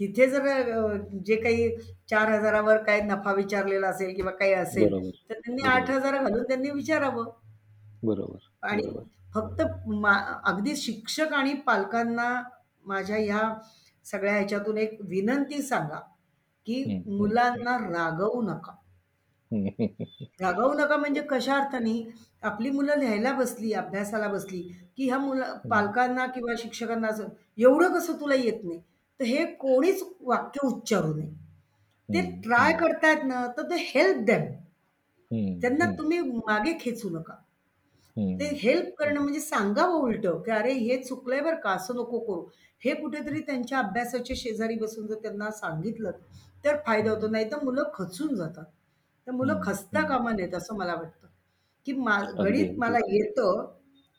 तिथे 0.00 0.26
जर 0.26 0.46
जे 1.26 1.36
काही 1.36 1.68
चार 2.10 2.30
हजारावर 2.30 2.76
काय 2.82 3.00
नफा 3.00 3.32
विचारलेला 3.32 3.88
असेल 3.88 4.14
किंवा 4.14 4.30
काही 4.30 4.52
असेल 4.52 4.92
तर 5.30 5.34
त्यांनी 5.34 5.62
आठ 5.68 5.90
हजार 5.90 6.22
घालून 6.22 6.42
त्यांनी 6.42 6.70
विचारावं. 6.70 7.24
बरोबर 8.02 8.48
आणि 8.62 8.82
फक्त 9.34 9.60
अगदी 10.44 10.76
शिक्षक 10.76 11.32
आणि 11.32 11.54
पालकांना 11.66 12.32
माझ्या 12.84 13.16
ह्या 13.16 13.52
सगळ्या 14.06 14.34
ह्याच्यातून 14.34 14.78
एक 14.78 14.98
विनंती 15.00 15.62
सांगा 15.62 16.00
की 16.66 16.84
मुलांना 17.06 17.76
रागवू 17.78 18.42
नका. 18.42 18.72
रागवू 20.40 20.72
नका 20.74 20.96
म्हणजे 20.96 21.20
कशा 21.30 21.54
अर्थाने 21.56 21.92
आपली 22.42 22.70
मुलं 22.70 22.98
लिहायला 22.98 23.32
बसली 23.32 23.72
अभ्यासाला 23.72 24.28
बसली 24.28 24.60
की 24.96 25.04
ह्या 25.04 25.18
मुलं 25.18 25.56
पालकांना 25.70 26.26
किंवा 26.26 26.54
शिक्षकांना 26.58 27.08
असं 27.08 27.28
एवढं 27.58 27.92
कसं 27.94 28.20
तुला 28.20 28.34
येत 28.34 28.64
नाही? 28.64 28.78
तर 29.20 29.24
हे 29.24 29.44
कोणीच 29.54 30.02
वाक्य 30.22 30.66
उच्चारू 30.66 31.14
नये. 31.14 31.28
ते 32.08 32.20
ट्राय 32.42 32.72
करतायत 32.72 33.24
ना 33.24 33.46
तर 33.56 33.62
ते 33.70 33.76
हेल्प 33.88 34.24
देम. 34.26 34.44
त्यांना 35.60 35.86
तुम्ही 35.98 36.18
मागे 36.20 36.72
खेचू 36.80 37.08
नका. 37.10 37.34
ते 38.40 38.46
हेल्प 38.62 38.94
करणं 38.98 39.20
म्हणजे 39.20 39.40
सांगावं 39.40 40.00
उलटं 40.00 40.40
की 40.42 40.50
अरे 40.50 40.72
हे 40.74 40.96
चुकलंय 41.02 41.40
बरं 41.40 41.60
का 41.60 41.70
असं 41.70 41.94
नको 41.96 42.18
करू. 42.20 42.42
हे 42.82 42.94
कुठेतरी 42.94 43.40
त्यांच्या 43.40 43.78
अभ्यासाच्या 43.78 44.36
शेजारी 44.38 44.74
बसून 44.78 45.06
जर 45.06 45.18
त्यांना 45.22 45.50
सांगितलं 45.52 46.10
तर 46.64 46.76
फायदा 46.86 47.10
होतो. 47.10 47.28
नाही 47.28 47.50
तर 47.52 47.64
मुलं 47.64 47.90
खचून 47.94 48.34
जातात. 48.34 48.64
तर 49.26 49.32
मुलं 49.32 49.60
हं. 49.96 50.06
कामा 50.08 50.32
नयेत 50.32 50.54
असं 50.54 50.76
मला 50.76 50.94
वाटतं 50.94 51.26
की 51.86 51.92
मा 51.92 52.18
गणित 52.38 52.78
मला 52.78 52.98
येतं 53.08 53.64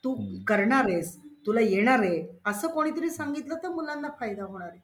तू 0.04 0.16
करणार 0.48 0.86
आहेस 0.86 1.18
तुला 1.48 1.62
येणार 1.62 2.00
आहे 2.00 2.22
असं 2.46 2.68
कोणीतरी 2.68 3.10
सांगितलं 3.10 3.56
तर 3.64 3.70
मुलांना 3.70 4.08
फायदा 4.20 4.44
होणार 4.44 4.68
आहे 4.68 4.80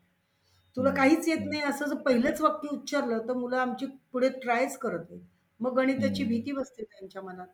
तुला. 0.78 0.90
काहीच 0.92 1.28
येत. 1.28 1.38
नाही 1.40 1.62
असं 1.62 1.86
जर 1.86 1.96
पहिलंच 1.96 2.42
वाक्य 2.42 2.68
उच्चारलं 2.72 3.28
तर 3.28 3.34
मुलं 3.34 3.58
आमची 3.58 3.86
पुढे 4.12 4.30
ट्रायच 4.30 4.78
करत 4.78 5.10
नाही 5.10 5.22
मग 5.60 5.76
गणिताची. 5.76 6.24
भीती 6.24 6.52
बसते 6.52 6.84
त्यांच्या 6.84 7.22
मनात 7.22 7.48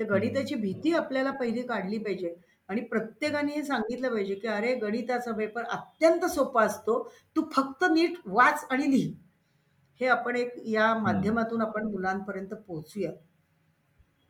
तर 0.00 0.04
गणिताची 0.04 0.54
भीती 0.54 0.92
आपल्याला 0.92 1.30
पहिली 1.30 1.62
काढली 1.62 1.98
पाहिजे 1.98 2.34
आणि 2.68 2.80
प्रत्येकाने 2.80 3.52
हे 3.52 3.62
सांगितलं 3.62 4.08
पाहिजे 4.08 4.34
की 4.34 4.46
अरे 4.48 4.74
गणिताचा 4.74 5.32
पेपर 5.32 5.64
अत्यंत 5.64 6.24
सोपा 6.24 6.62
असतो 6.64 6.98
तू 7.36 7.42
फक्त 7.52 7.84
नीट 7.92 8.18
वाच 8.26 8.66
आणि 8.70 8.90
लिही 8.90 9.12
हे 10.00 10.06
आपण 10.06 10.36
एक 10.36 10.54
या 10.66 10.94
माध्यमातून 10.94 11.60
आपण 11.60 11.86
मुलांपर्यंत 11.86 12.54
पोहोचूया. 12.68 13.10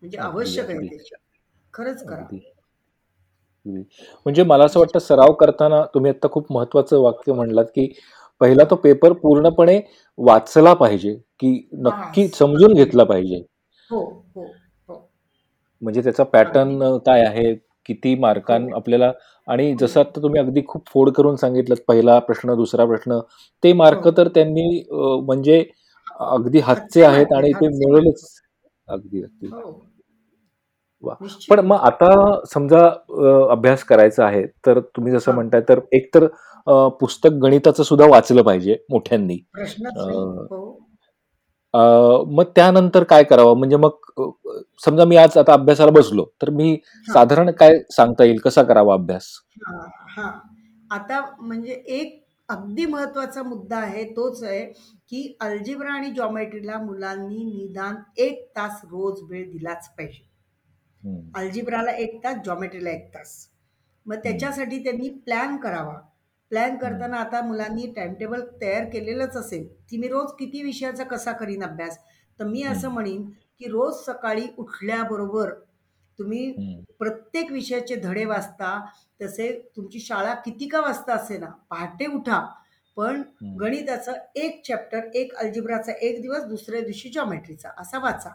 म्हणजे 0.02 0.18
अगदी, 0.18 0.36
आवश्यक 0.38 0.68
आहे 0.68 0.78
अगदी. 0.78 0.96
ते 0.96 1.14
खरंच 1.74 2.04
करा. 2.06 2.16
अगदी. 2.16 2.40
म्हणजे 4.26 4.42
मला 4.42 4.64
असं 4.64 4.80
वाटतं 4.80 4.98
सराव 4.98 5.32
करताना 5.32 5.84
तुम्ही 5.94 6.10
आता 6.10 6.28
खूप 6.28 6.52
महत्वाचं 6.52 6.98
वाक्य 6.98 7.32
म्हणलात 7.32 7.64
की 7.64 7.92
पहिला 8.40 8.64
तो 8.64 8.76
पेपर 8.76 9.12
पूर्णपणे 9.12 9.80
वाचला 10.18 10.74
पाहिजे 10.74 11.14
की 11.40 11.68
नक्की 11.72 12.22
हा. 12.22 12.28
समजून 12.38 12.74
घेतला 12.74 13.04
पाहिजे. 13.04 13.44
हो 13.90 14.00
हो 14.34 14.44
हो. 14.88 15.10
म्हणजे 15.82 16.02
त्याचा 16.02 16.24
पॅटर्न 16.24 16.98
काय 16.98 17.24
आहे? 17.26 17.54
किती 17.86 18.14
मार्कां 18.18 18.60
हो. 18.62 18.74
आपल्याला 18.76 19.10
आणि 19.48 19.74
जसं 19.80 20.00
आता 20.00 20.22
तुम्ही 20.22 20.40
अगदी 20.40 20.62
खूप 20.66 20.86
फोड 20.88 21.10
करून 21.10 21.36
सांगितलं 21.36 21.74
पहिला 21.88 22.18
प्रश्न 22.20 22.54
दुसरा 22.56 22.84
प्रश्न 22.84 23.18
ते 23.62 23.72
मार्क 23.74 24.04
हो. 24.04 24.10
तर 24.16 24.28
त्यांनी 24.28 24.82
म्हणजे 24.92 25.64
अगदी 26.20 26.58
हातचे 26.60 27.04
आहेत 27.04 27.32
आणि 27.32 27.48
ते 27.50 27.52
हातचे 27.54 27.68
मिळवलेच 27.78 28.24
अगदी 28.88 29.22
अगदी 29.22 29.46
हो. 29.48 29.72
पण 31.48 31.60
मग 31.60 31.76
आता 31.82 32.10
समजा 32.46 32.78
अभ्यास 33.50 33.82
करायचा 33.84 34.24
आहे 34.26 34.44
तर 34.66 34.80
तुम्ही 34.96 35.12
जसं. 35.12 35.32
म्हणताय 35.32 35.60
तर 35.68 35.80
एक 35.92 36.08
तर 36.14 36.26
पुस्तक 37.00 37.32
गणिताचं 37.42 37.82
सुद्धा 37.82 38.06
वाचलं 38.06 38.42
पाहिजे 38.42 38.76
मोठ्यांनी 38.90 39.36
प्रश्नच 39.54 39.96
अ, 39.96 40.04
नाही 40.04 40.16
हो 40.50 40.70
अ, 40.70 40.78
मग 42.28 42.44
त्यानंतर 42.56 43.04
काय 43.04 43.24
करावं? 43.24 43.58
म्हणजे 43.58 43.76
मग 43.76 43.90
समजा 44.84 45.04
मी 45.04 45.16
आज 45.16 45.38
आता 45.38 45.52
अभ्यासाला 45.52 45.90
बसलो 45.90 46.24
तर 46.42 46.50
मी. 46.50 46.78
साधारण 47.12 47.50
काय 47.50 47.78
सांगता 47.90 48.24
येईल? 48.24 48.38
कसा 48.38 48.62
करावा 48.62 48.94
अभ्यास? 48.94 49.26
हा 49.66 49.86
हा. 50.08 50.40
आता 50.90 51.36
म्हणजे 51.40 51.72
एक 51.72 52.24
अगदी 52.48 52.86
महत्त्वाचा 52.86 53.42
मुद्दा 53.42 53.76
आहे 53.76 54.04
तोच 54.04 54.42
आहे 54.42 54.64
की 55.08 55.36
अल्जिब्रा 55.40 55.92
आणि 55.92 56.10
जॉमेट्रीला 56.10 56.78
मुलांनी 56.78 57.44
निदान 57.44 57.94
एक 58.16 58.48
तास 58.56 58.80
रोज 58.84 59.20
वेळ 59.30 59.50
दिलाच 59.50 59.88
पाहिजे. 59.88 60.30
हम्म. 61.04 61.30
अल्जिब्राला 61.34 61.90
एक 61.90 62.24
तास 62.24 62.36
जॉमेट्रीला 62.44 62.90
एक 62.90 63.08
तास. 63.08 63.48
मग 64.06 64.16
त्याच्यासाठी 64.16 64.78
त्यांनी 64.78 65.08
प्लॅन 65.08 65.56
करावा. 65.56 65.94
प्लॅन 66.54 66.76
करताना 66.78 67.16
आता 67.16 67.40
मुलांनी 67.42 67.86
टाइमटेबल 67.92 68.40
तयार 68.60 68.84
केलेलंच 68.90 69.36
असेल 69.36 69.66
की 69.90 69.96
मी 69.98 70.08
रोज 70.08 70.32
किती 70.38 70.62
विषयाचा 70.62 71.04
कसा 71.04 71.32
करीन 71.32 71.62
अभ्यास 71.64 71.96
तर 72.38 72.44
मी 72.44 72.62
असं. 72.62 72.88
म्हणेन 72.88 73.24
की 73.58 73.68
रोज 73.68 73.94
सकाळी 74.04 74.46
उठल्याबरोबर 74.58 75.50
तुम्ही. 76.18 76.76
प्रत्येक 76.98 77.50
विषयाचे 77.52 77.96
धडे 77.96 78.24
वाचता 78.24 78.78
तसे 79.20 79.50
तुमची 79.76 80.00
शाळा 80.00 80.34
किती 80.44 80.68
का 80.68 80.80
वाजता 80.80 81.14
असे 81.14 81.38
ना 81.38 81.46
पहाटे 81.70 82.06
उठा 82.06 82.38
पण. 82.96 83.22
गणिताचं 83.60 84.12
एक 84.36 84.62
चॅप्टर 84.66 85.08
एक 85.14 85.34
अल्जिब्राचा 85.36 85.92
एक 86.00 86.20
दिवस 86.22 86.44
दुसऱ्या 86.48 86.80
दिवशी 86.80 87.08
जॉमेट्रीचा 87.08 87.70
असा 87.78 87.98
वाचा 87.98 88.30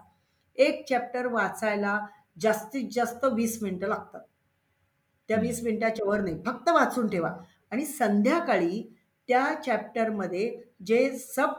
एक 0.58 0.84
चॅप्टर 0.89 1.27
वाचायला 1.27 1.99
जास्तीत 2.41 2.89
जास्त 2.91 3.25
वीस 3.25 3.58
मिनिटं 3.63 3.88
लागतात 3.88 4.21
त्या. 5.29 5.38
वीस 5.39 5.63
मिनिटाच्या 5.63 6.10
वर 6.10 6.21
नाही 6.21 6.41
फक्त 6.45 6.69
वाचून 6.69 7.08
ठेवा 7.08 7.34
आणि 7.71 7.86
संध्याकाळी 7.86 8.82
त्या 9.27 9.53
चॅप्टरमध्ये 9.65 10.62
जे 10.86 11.17
सब 11.17 11.49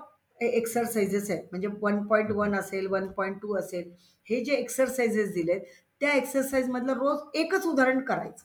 एक्सरसाइजेस 0.40 1.31
आहेत 1.31 1.42
म्हणजे 1.51 1.68
वन 1.81 2.07
पॉईंट 2.07 2.31
वन 2.31 2.55
असेल 2.55 2.87
वन 2.87 3.07
पॉईंट 3.07 3.40
टू 3.42 3.57
असेल 3.57 3.90
हे 4.27 4.44
जे 4.44 4.55
एक्सरसाइजेस 4.55 5.33
दिलेत 5.35 5.61
त्या 6.01 6.12
एक्सरसाइजमधलं 6.12 6.92
रोज 6.92 7.18
एकच 7.35 7.66
उदाहरण 7.66 8.01
करायचं 8.01 8.44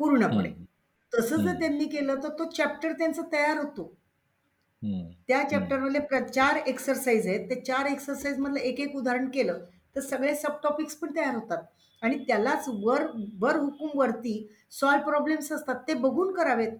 पूर्णपणे. 0.00 0.50
तसं 1.12 1.36
जर. 1.36 1.58
त्यांनी 1.60 1.84
केलं 1.84 2.22
तर 2.22 2.28
तो 2.28 2.44
चॅप्टर 2.50 2.92
त्यांचा 2.92 3.22
तयार 3.32 3.56
होतो. 3.56 3.84
त्या. 5.28 5.42
चॅप्टरमधले 5.42 6.28
चार 6.34 6.56
एक्सरसाइज 6.66 7.26
आहेत 7.26 7.50
ते 7.50 7.60
चार 7.60 7.86
एक्सरसाइज 7.86 8.38
मधलं 8.38 8.58
एक 8.58 8.80
एक 8.80 8.96
उदाहरण 8.96 9.28
केलं 9.30 9.64
तर 9.96 10.00
सगळे 10.00 10.34
सब 10.34 10.56
टॉपिक्स 10.62 10.94
पण 10.94 11.16
तयार 11.16 11.34
होतात 11.34 11.62
आणि 12.02 12.18
त्यालाच 12.18 12.68
वर 12.82 13.06
वर 13.40 13.56
हुकूम 13.56 13.90
वरती 13.94 14.34
सॉल्व 14.72 15.02
प्रॉब्लेम्स 15.04 15.50
असतात 15.52 15.82
ते 15.88 15.94
बघून 15.94 16.32
करावेत 16.34 16.72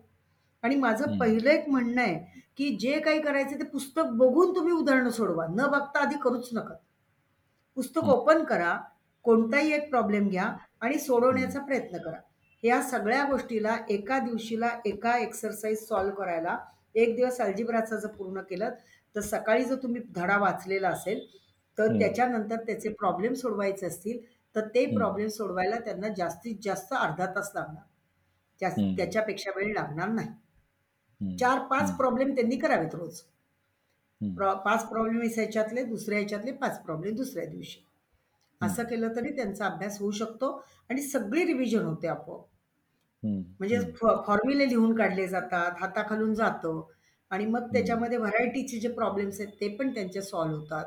आणि 0.62 0.76
माझं. 0.76 1.18
पहिलं 1.18 1.50
एक 1.50 1.68
म्हणणं 1.68 2.00
आहे 2.02 2.40
की 2.58 2.68
जे 2.76 2.98
काही 3.00 3.20
करायचं 3.22 3.58
ते 3.58 3.64
पुस्तक 3.64 4.10
बघून 4.14 4.54
तुम्ही 4.56 4.72
उदाहरणं 4.72 5.10
सोडवा 5.10 5.46
न 5.50 5.66
बघता 5.70 6.00
आधी 6.00 6.16
करूच 6.22 6.48
नका 6.52 6.74
पुस्तक. 7.76 8.04
ओपन 8.04 8.44
करा 8.44 8.76
कोणताही 9.24 9.72
एक 9.72 9.88
प्रॉब्लेम 9.90 10.28
घ्या 10.28 10.44
आणि 10.80 10.98
सोडवण्याचा 10.98 11.60
प्रयत्न 11.60 11.98
करा 11.98 12.18
या 12.62 12.80
सगळ्या 12.82 13.24
गोष्टीला 13.24 13.76
एका 13.90 14.18
दिवशीला 14.18 14.68
एका 14.86 15.16
एक्सरसाइज 15.18 15.86
सॉल्व्ह 15.88 16.14
करायला 16.16 16.56
एक 16.94 17.14
दिवस 17.16 17.40
अल्जिब्राचं 17.40 17.96
जर 17.96 18.08
पूर्ण 18.08 18.40
केलं 18.40 18.70
तर 19.14 19.20
सकाळी 19.20 19.64
जर 19.64 19.76
तुम्ही 19.82 20.02
धडा 20.16 20.36
वाचलेला 20.38 20.88
असेल 20.88 21.26
तर. 21.78 21.98
त्याच्यानंतर 21.98 22.56
त्याचे 22.56 22.88
प्रॉब्लेम 22.90 23.32
सोडवायचे 23.34 23.86
असतील 23.86 24.18
तर 24.54 24.68
ते. 24.68 24.84
प्रॉब्लेम 24.88 25.28
सोडवायला 25.30 25.78
त्यांना 25.80 26.08
जास्तीत 26.16 26.56
जास्त 26.62 26.92
अर्धा 26.94 27.26
तास 27.36 27.50
लागणार. 27.54 27.84
त्याच्यापेक्षा 28.96 29.50
वेळ 29.56 29.72
लागणार 29.74 30.08
नाही. 30.10 30.28
चार 31.20 31.58
पाच. 31.68 31.96
प्रॉब्लेम 31.96 32.34
त्यांनी 32.34 32.56
करावेत 32.58 32.94
रोज 32.94 33.20
पाच 34.64 34.88
प्रॉब्लेम 34.88 35.22
ह्याच्यातले 35.24 35.82
दुसऱ्या 35.84 36.18
ह्याच्यातले 36.18 36.52
पाच 36.56 36.82
प्रॉब्लेम 36.82 37.14
दुसऱ्या 37.16 37.44
दिवशी 37.46 37.80
असं 38.60 38.84
केलं 38.84 39.14
तरी 39.16 39.30
त्यांचा 39.36 39.66
अभ्यास 39.66 39.98
होऊ 40.00 40.10
शकतो 40.12 40.50
आणि 40.90 41.02
सगळी 41.02 41.44
रिव्हिजन 41.44 41.84
होते 41.84 42.08
आपोआप. 42.08 42.44
म्हणजे. 43.60 43.78
फॉर्म्युले 44.26 44.68
लिहून 44.68 44.96
काढले 44.96 45.26
जातात 45.28 45.80
हाताखालून 45.80 46.34
जातं 46.34 46.80
आणि 47.30 47.46
मग. 47.46 47.66
त्याच्यामध्ये 47.72 48.18
व्हरायटीचे 48.18 48.78
जे 48.80 48.88
प्रॉब्लेम्स 48.94 49.40
आहेत 49.40 49.52
ते 49.60 49.68
पण 49.76 49.94
त्यांचे 49.94 50.22
सॉल्व्ह 50.22 50.58
होतात 50.58 50.86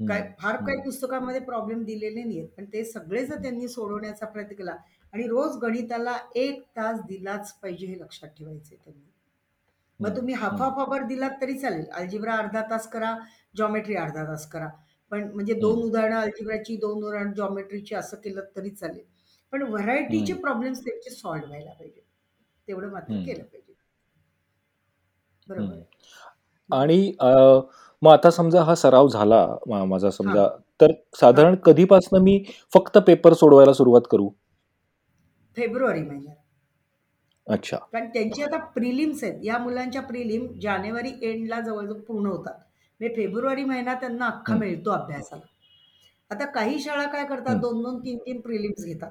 काय. 0.00 0.20
फार 0.40 0.56
काही. 0.56 0.80
पुस्तकामध्ये 0.82 1.40
प्रॉब्लेम 1.42 1.82
दिलेले 1.84 2.22
नाहीत 2.24 2.48
पण 2.56 2.64
ते 2.72 2.84
सगळे 2.84 3.24
जर 3.26 3.42
त्यांनी 3.42 3.68
सोडवण्याचा 3.68 4.26
प्रयत्न 4.26 4.54
केला 4.56 4.76
आणि 5.12 5.26
रोज 5.28 5.56
गणिताला 5.62 6.16
एक 6.36 6.62
तास 6.76 7.00
दिलाच 7.06 7.52
पाहिजे 7.54 7.86
हे 7.86 7.98
लक्षात 8.00 8.28
ठेवायचे 8.30 8.76
त्यांनी 8.76 9.04
मग. 10.00 10.16
तुम्ही 10.16 10.34
हाफ. 10.34 10.60
हाफ 10.62 10.78
आवर 10.80 11.02
दिलात 11.06 11.30
तरी 11.40 11.58
चालेल 11.58 11.84
अल्जिब्रा 11.92 12.34
अर्धा 12.36 12.62
तास 12.70 12.88
करा 12.90 13.14
जॉमेट्री 13.56 13.94
अर्धा 13.96 14.24
तास 14.26 14.46
करा 14.50 14.68
पण 15.12 15.30
म्हणजे 15.34 15.54
दोन. 15.54 15.78
उदाहरणं 15.80 16.16
अल्जिब्राची 16.18 16.76
दोन 16.78 17.02
उदाहरणं 17.04 17.32
जॉमेट्रीची 17.34 17.94
असं 17.94 18.16
केलं 18.20 18.42
तरी 18.56 18.70
चालेल 18.70 19.04
पण 19.52 19.62
व्हरायटीचे. 19.64 20.32
प्रॉब्लेम्स 20.34 20.84
त्यांचे 20.84 21.10
सॉल्व्ह 21.10 21.48
व्हायला 21.48 21.70
पाहिजे 21.72 22.00
तेवढं 22.68 22.90
मात्र. 22.92 23.14
केलं 23.16 23.42
पाहिजे 23.44 23.74
बरोबर. 25.46 25.80
आणि 26.70 27.12
मग 28.02 28.12
आता 28.12 28.30
समजा 28.30 28.62
हा 28.62 28.74
सराव 28.74 29.08
झाला 29.08 29.56
मा- 29.68 29.84
माझा 29.86 30.06
हा. 30.06 30.10
समजा 30.10 30.48
तर 30.80 30.90
हा. 30.90 31.16
साधारण 31.20 31.54
कधीपासून 31.54 32.22
मी 32.22 32.44
फक्त 32.74 32.98
पेपर 32.98 33.32
सोडवायला 33.32 33.72
सुरुवात 33.72 34.00
करू? 34.10 34.28
फेब्रुवारी 35.56 36.02
महिन्यात. 36.02 36.36
अच्छा. 37.48 37.76
कारण 37.76 38.08
त्यांची 38.08 38.42
आता 38.42 38.56
प्रिलिम्स 38.56 39.24
आहेत. 39.24 39.34
या 39.42 39.58
मुलांच्या 39.58 40.02
प्रिलिम 40.02 40.46
जानेवारी 40.62 41.12
एंडला 41.22 41.60
जवळजवळ 41.60 42.00
पूर्ण 42.00 42.26
होतात. 42.26 42.54
म्हणजे 43.00 43.14
फेब्रुवारी 43.16 43.64
महिना 43.64 43.94
त्यांना 43.94 44.26
अख्खा. 44.26 44.56
मिळतो 44.56 44.90
अभ्यासाला. 44.90 45.42
आता 46.30 46.44
काही 46.44 46.78
शाळा 46.80 47.04
काय 47.04 47.24
करतात. 47.24 47.56
दोन 47.56 47.82
दोन 47.82 47.98
तीन 47.98 48.18
तीन 48.18 48.40
प्रिलिम्स 48.40 48.84
घेतात. 48.84 49.10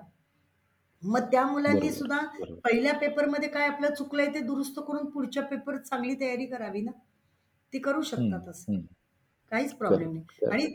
मग 1.03 1.19
त्या 1.19 1.45
मुलांनी 1.47 1.79
बरोबर 1.79 1.93
सुद्धा 1.93 2.17
बरोबर. 2.17 2.59
पहिल्या 2.59 2.93
पेपरमध्ये 2.93 3.49
काय 3.49 3.67
आपलं 3.67 3.93
चुकलंय 3.93 4.27
ते 4.27 4.39
दुरुस्त 4.39 4.79
करून 4.79 5.05
पुढच्या 5.09 5.43
पेपर 5.43 5.77
चांगली 5.77 6.13
तयारी 6.13 6.45
करावी 6.45 6.81
ना? 6.81 6.91
ती 7.73 7.79
करू. 7.79 8.01
शकतात 8.03 8.47
असं. 8.49 8.79
काहीच 9.51 9.73
प्रॉब्लेम 9.73 10.11
नाही 10.13 10.45
आणि 10.47 10.65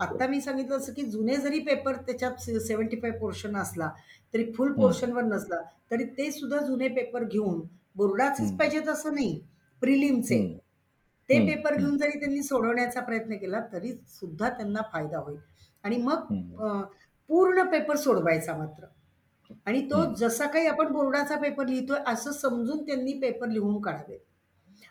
आता 0.00 0.26
मी 0.26 0.40
सांगितलं 0.40 0.76
असं 0.76 0.92
की 0.92 1.02
जुने 1.10 1.36
जरी 1.36 1.58
पेपर 1.66 1.96
त्याच्यात 1.98 2.40
सेव्हन्टी 2.60 2.96
फाईव्ह 3.00 3.18
पोर्शन 3.18 3.56
असला 3.56 3.88
तरी 4.34 4.50
फुल. 4.52 4.72
पोर्शनवर 4.74 5.22
नसला 5.24 5.60
तरी 5.90 6.04
ते 6.18 6.30
सुद्धा 6.32 6.58
जुने 6.66 6.88
पेपर 6.90 7.24
घेऊन 7.24 7.60
बोर्डाचेच. 7.96 8.52
पाहिजेत 8.52 8.88
असं 8.88 9.14
नाही 9.14 9.38
प्रिलिमचे. 9.82 10.38
ते. 11.28 11.38
पेपर. 11.46 11.76
घेऊन 11.76 11.96
जरी 11.98 12.18
त्यांनी 12.18 12.42
सोडवण्याचा 12.42 13.00
प्रयत्न 13.00 13.36
केला 13.36 13.60
तरी 13.72 13.92
सुद्धा 14.10 14.48
त्यांना 14.50 14.82
फायदा 14.92 15.18
होईल 15.18 15.38
आणि 15.84 15.96
मग 15.98 16.26
पूर्ण 17.30 17.62
पेपर 17.70 17.96
सोडवायचा 17.96 18.56
मात्र 18.56 18.84
आणि 19.66 19.80
तो. 19.82 20.04
जसा 20.14 20.46
काही 20.46 20.66
आपण 20.66 20.92
बोर्डाचा 20.92 21.36
पेपर 21.36 21.66
लिहितोय 21.66 21.98
असं 22.06 22.32
समजून 22.32 22.84
त्यांनी 22.86 23.12
पेपर 23.20 23.48
लिहून 23.48 23.80
काढावे 23.82 24.18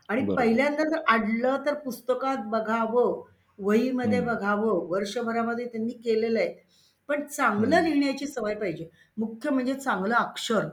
आणि 0.09 0.21
बरोबर. 0.21 0.35
पहिल्यांदा 0.35 0.83
जर 0.85 1.01
अडलं 1.09 1.57
तर 1.65 1.73
पुस्तकात 1.79 2.45
बघावं 2.47 3.21
वहीमध्ये. 3.59 4.19
बघावं 4.21 4.85
वर्षभरामध्ये 4.89 5.65
त्यांनी 5.65 5.93
केलेलं 5.95 6.39
आहे. 6.39 6.53
पण 7.09 7.25
चांगलं. 7.27 7.81
लिहिण्याची 7.81 8.27
सवय 8.27 8.55
पाहिजे. 8.55 8.89
मुख्य 9.17 9.49
म्हणजे 9.49 9.73
चांगलं 9.75 10.15
अक्षर. 10.15 10.67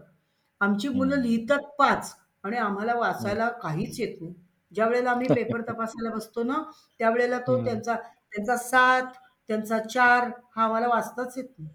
आमची 0.61 0.89
मुलं. 0.91 1.17
लिहितात 1.17 1.61
पाच 1.79 2.15
आणि 2.45 2.57
आम्हाला 2.57 2.95
वाचायला 2.95 3.49
काहीच 3.63 4.01
येत 4.01 4.21
नाही. 4.21 4.35
ज्या 4.73 4.87
वेळेला 4.87 5.11
आम्ही 5.11 5.29
पेपर 5.29 5.61
तपासायला 5.69 6.11
बसतो 6.11 6.43
ना 6.43 6.63
त्यावेळेला 7.01 7.39
तो. 7.41 7.57
त्यांचा 7.65 7.95
त्यांचा 7.95 8.57
सात 8.59 9.13
त्यांचा 9.49 9.79
चार 9.81 10.29
हा 10.57 10.65
आम्हाला 10.65 10.89
वाचताच 10.89 11.37
येत 11.39 11.49
नाही. 11.59 11.71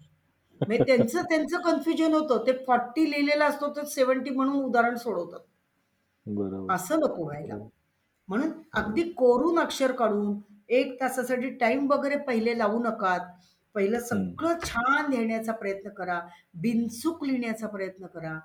म्हणजे 0.60 0.84
त्यांचं 0.86 1.22
त्यांचं 1.30 1.60
कन्फ्युजन 1.62 2.14
होतं. 2.14 2.44
ते 2.46 2.52
फॉर्टी 2.66 3.10
लिहिलेलं 3.10 3.44
असतो 3.44 3.74
तर 3.76 3.84
सेव्हन्टी 3.86 4.30
म्हणून 4.30 4.62
उदाहरण 4.64 4.96
सोडवतात. 4.98 5.40
बरोबर. 6.26 6.74
असं 6.74 7.00
नको 7.00 7.24
व्हायला. 7.24 7.54
म्हणून 8.28 8.50
अगदी 8.72 9.02
कोरून 9.02 9.58
अक्षर 9.58 9.92
काढून 9.92 10.38
एक 10.68 11.00
तासासाठी 11.00 11.50
टाइम 11.50 11.90
वगैरे 11.90 12.16
पहिले 12.16 12.58
लावू 12.58 12.78
नका 12.78 13.18
पहिलं 13.74 14.00
सगळं 14.00 14.54
छान 14.64 15.10
लिहिण्याचा 15.10 15.52
प्रयत्न 15.52 15.88
करा. 15.88 16.20
बिनचूक 16.54 17.24
लिहिण्याचा 17.24 17.66
प्रयत्न 17.66 18.06
करा. 18.06 18.40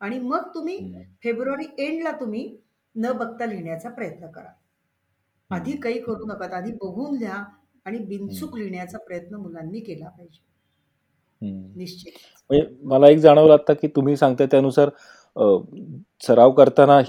आणि 0.00 0.18
मग 0.18 0.54
तुम्ही 0.54 0.76
हम्म. 0.76 1.00
फेब्रुवारी 1.22 1.86
एंडला 1.86 2.10
तुम्ही 2.10 2.56
न 2.96 3.12
बघता 3.12 3.46
लिहिण्याचा 3.46 3.88
प्रयत्न 3.88 4.26
करा. 4.26 4.52
आधी 5.50 5.76
काही 5.76 6.00
करू 6.00 6.24
नका 6.24 6.56
आधी 6.56 6.72
बघून 6.72 7.18
लिहा 7.18 7.44
आणि 7.84 7.98
बिनचूक 7.98 8.56
लिहिण्याचा 8.56 8.98
प्रयत्न 8.98 9.34
मुलांनी 9.34 9.80
केला 9.80 10.08
पाहिजे. 10.08 10.42
हम्म. 11.46 11.78
निश्चित 11.78 12.12
म्हणजे 12.50 12.76
मला 12.82 13.08
एक 13.08 13.18
जाणवलं 13.18 13.52
आता 13.52 13.72
की 13.72 13.88
तुम्ही 13.88 14.16
सांगताय 14.16 14.46
त्यानुसार 14.46 14.90
सराव 16.22 16.50
करताना 16.52 17.00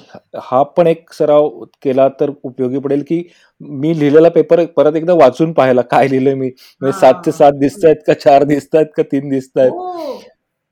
हा 0.42 0.64
पण 0.64 0.88
एक 0.88 1.14
सराव 1.14 1.50
केला 1.82 2.08
तर 2.20 2.32
उपयोगी 2.44 2.80
पडेल 2.80 3.04
की 3.08 3.24
मी 3.62 4.00
लिहिलेला 4.00 4.30
पेपर 4.30 4.66
परत 4.66 4.96
एकदा 4.96 5.14
वाचून 5.14 5.54
पाहायला 5.54 5.82
काय 5.82 6.08
लिहिलंय 6.08 6.34
मी. 6.34 6.50
म्हणजे. 6.82 7.00
सात 7.00 7.22
ते 7.26 7.32
सात 7.32 7.52
दिसत 7.52 7.86
आहेत 7.86 7.96
का 8.08 8.14
चार 8.14 8.44
दिसत 8.44 8.76
आहेत 8.76 8.88
का 8.98 9.04
तीन 9.04 9.30
दिसत 9.30 9.58
आहेत 9.58 9.72
हो. 9.72 10.14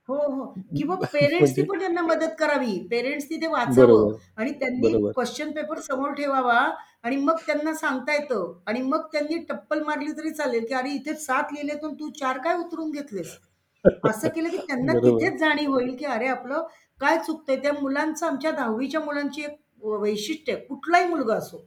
हो 0.09 0.15
हो. 0.15 0.45
किंवा 0.77 0.95
पेरेंट्सनी 1.13 1.37
म्हणजे- 1.39 1.67
पण 1.67 1.79
त्यांना 1.79 2.01
मदत 2.01 2.33
करावी. 2.39 2.77
पेरेंट्सनी 2.91 3.37
ते 3.37 3.47
वाचावं. 3.47 4.11
आणि 4.37 4.51
त्यांनी. 4.51 5.11
क्वेश्चन 5.11 5.51
पेपर 5.51 5.79
समोर 5.79 6.11
ठेवावा 6.11 6.57
आणि 7.03 7.15
मग 7.15 7.35
त्यांना 7.47 7.73
सांगता 7.73 8.13
येतं. 8.13 8.51
आणि 8.67 8.81
मग 8.81 9.05
त्यांनी 9.11 9.37
टप्पल 9.49 9.81
मारली 9.83 10.11
तरी 10.11 10.29
चालेल 10.29 10.65
की 10.65 10.73
अरे 10.73 10.89
इथे 10.89 11.13
सात 11.13 11.53
लिहिले 11.53 11.75
तू 11.83 12.09
चार 12.09 12.37
काय 12.37 12.55
उतरून 12.55 12.91
घेतलेस? 12.91 13.37
असं 14.05 14.27
केलं 14.27 14.49
की 14.49 14.57
त्यांना. 14.57 14.93
तिथेच 14.93 15.39
जाणीव 15.39 15.71
होईल 15.71 15.95
की 15.95 16.05
अरे 16.05 16.27
आपलं 16.27 16.63
काय 17.01 17.17
चुकतंय 17.25 17.55
त्या 17.55 17.73
मुलांचं 17.73 18.25
आमच्या 18.25 18.51
दहावीच्या 18.51 19.01
मुलांची 19.01 19.41
एक 19.43 19.85
वैशिष्ट्य 19.85 20.53
आहे 20.53 20.65
कुठलाही 20.65 21.07
मुलगा 21.07 21.35
असो 21.35 21.65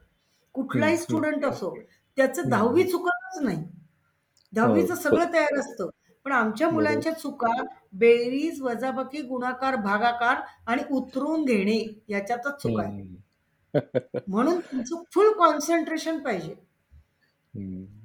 कुठलाही 0.55 0.97
स्टुडंट 0.97 1.44
असो 1.44 1.75
त्याचं. 2.18 2.49
दहावी 2.49 2.83
चुकतच 2.85 3.42
नाही 3.42 3.64
दहावीचं 4.53 4.94
हो. 4.94 5.01
सगळं 5.01 5.33
तयार 5.33 5.59
असतं 5.61 5.88
पण 6.27 6.33
आमच्या. 6.33 6.68
मुलांच्या 6.70 7.12
चुका 7.12 7.53
बेरीज 7.92 8.61
वजाबाकी 8.62 9.23
गुणाकार 9.23 9.77
भागाकार 9.77 10.40
आणि 10.66 10.83
उतरून 10.90 11.44
घेणे 11.44 11.79
याच्यातच 12.09 12.62
चुका 12.62 12.83
आहे. 12.83 13.03
म्हणून 14.29 14.59
तुमचं 14.62 15.03
फुल 15.14 15.33
कॉन्सन्ट्रेशन 15.38 16.18
पाहिजे. 16.18 16.55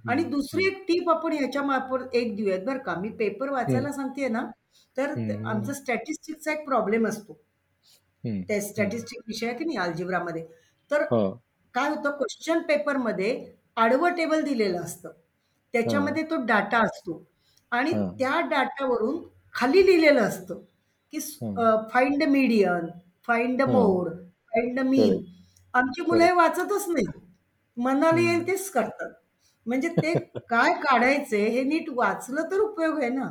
आणि 0.10 0.24
दुसरी 0.24 0.66
एक 0.66 0.84
टीप 0.88 1.10
आपण 1.10 1.34
ह्याच्या 1.34 1.62
मार्फत 1.64 2.16
एक 2.16 2.36
देऊयात 2.36 2.66
बरं 2.66 2.78
का 2.80 2.96
मी 2.96 3.10
पेपर 3.10 3.50
वाचायला 3.50 3.92
सांगते 3.92 4.28
ना 4.28 4.42
तर. 4.98 5.10
आमचा 5.46 5.74
स्टॅटिस्टिक्सचा 5.74 6.52
एक 6.52 6.66
प्रॉब्लेम 6.66 7.08
असतो. 7.08 7.34
त्या 8.24 8.60
स्टॅटिस्टिक 8.62 9.22
विषय 9.28 9.48
आहे 9.48 9.58
की 9.58 9.66
नाही 9.66 9.78
अल्जिब्रामध्ये 9.80 10.46
तर 10.92 11.02
हा. 11.04 11.30
काय 11.76 11.90
होतं 11.90 12.12
क्वेश्चन 12.18 12.62
पेपरमध्ये 12.68 13.32
आडवं 13.78 14.16
टेबल 14.16 14.42
दिलेलं 14.44 14.80
असतं 14.82 15.12
त्याच्यामध्ये 15.74 16.24
तो 16.30 16.36
डाटा 16.46 16.80
असतो 16.84 17.24
आणि. 17.72 17.92
त्या 18.20 18.40
डाटावरून 18.50 19.22
खाली 19.56 19.86
लिहिलेलं 19.86 20.22
असतं 20.22 20.60
की. 21.14 21.20
Find 21.94 22.24
the 22.24 22.28
median 22.30 22.88
find 23.28 23.62
the. 23.62 23.70
Mode 23.70 24.10
find 24.52 24.80
the 24.80 24.84
mean. 24.86 25.22
आमची 25.74 26.02
मुलं 26.02 26.24
हे 26.24 26.32
वाचतच 26.34 26.88
नाही 26.90 27.06
मनाला 27.78 28.20
येईल 28.22 28.46
तेच 28.48 28.70
करतात 28.72 29.12
म्हणजे 29.66 29.90
ते 30.02 30.14
काय 30.50 30.74
काढायचे 30.82 31.38
हे 31.50 31.64
नीट 31.64 31.90
वाचलं 31.90 32.50
तर 32.52 32.60
उपयोग 32.60 33.00
आहे 33.00 33.10
ना 33.10 33.28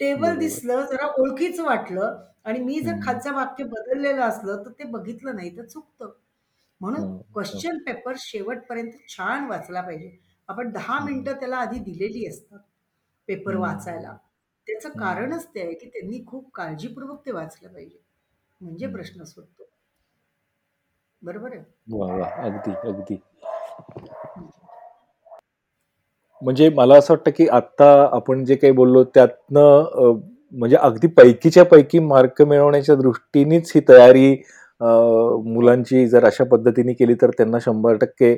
टेबल 0.00 0.36
बरोबर. 0.36 0.38
दिसलं 0.38 0.84
जरा 0.86 1.06
ओळखीचं 1.18 1.64
वाटलं 1.64 2.18
आणि 2.44 2.58
मी 2.60 2.80
जर. 2.80 2.94
खालचं 3.02 3.34
वाक्य 3.34 3.64
बदललेलं 3.64 4.22
असलं 4.22 4.64
तर 4.64 4.70
ते 4.70 4.84
बघितलं 4.90 5.36
नाही 5.36 5.56
तर 5.58 5.64
चुकतं 5.64 6.12
म्हणून 6.80 7.00
हं, 7.00 7.18
हं. 7.44 7.62
क्वेश्चन 7.62 7.78
पेपर 7.78 8.14
शेवटपर्यंत 8.18 8.92
छान 9.08 9.46
वाचला 9.46 9.80
पाहिजे 9.80 10.10
आपण 10.48 10.70
दहा 10.72 10.98
हं. 10.98 11.06
मिनिटं 11.06 11.38
त्याला 11.40 11.56
आधी 11.56 11.78
दिलेली 11.84 12.26
असतात 12.26 12.58
पेपर 13.28 13.56
हं. 13.56 13.56
वाचायला 13.56 14.16
त्याचं 14.66 14.88
हं. 14.94 15.00
कारणच 15.00 15.46
ते 15.54 15.60
आहे 15.60 15.74
की 15.74 15.88
त्यांनी 15.88 16.24
खूप 16.26 16.50
काळजीपूर्वक 16.54 17.26
ते 17.26 17.32
वाचलं 17.32 17.72
पाहिजे 17.72 18.02
म्हणजे 18.60 18.86
हं. 18.86 18.92
प्रश्न 18.92 19.24
सुटतो 19.24 19.68
बरोबर 21.22 21.52
आहे 21.52 21.64
वा 21.90 22.06
वा 22.14 22.28
अगदी 22.44 22.72
अगदी 22.84 23.16
म्हणजे 26.42 26.68
मला 26.68 26.96
असं 26.96 27.14
वाटतं 27.14 27.30
की 27.30 27.46
आता 27.48 27.90
आपण 28.12 28.44
जे 28.44 28.54
काही 28.54 28.72
बोललो 28.72 29.04
त्यातनं 29.04 30.12
म्हणजे 30.54 30.76
अगदी 30.76 31.06
पैकीच्या 31.06 31.64
पैकी 31.64 31.98
मार्क 31.98 32.42
मिळवण्याच्या 32.42 32.94
दृष्टीनेच 32.94 33.72
ही 33.74 33.80
तयारी 33.88 34.30
मुलांची 35.46 36.06
जर 36.08 36.24
अशा 36.24 36.44
पद्धतीने 36.44 36.92
केली 36.92 37.14
तर 37.14 37.30
त्यांना 37.30 37.58
शंभर 37.58 37.96
टक्के 37.96 38.36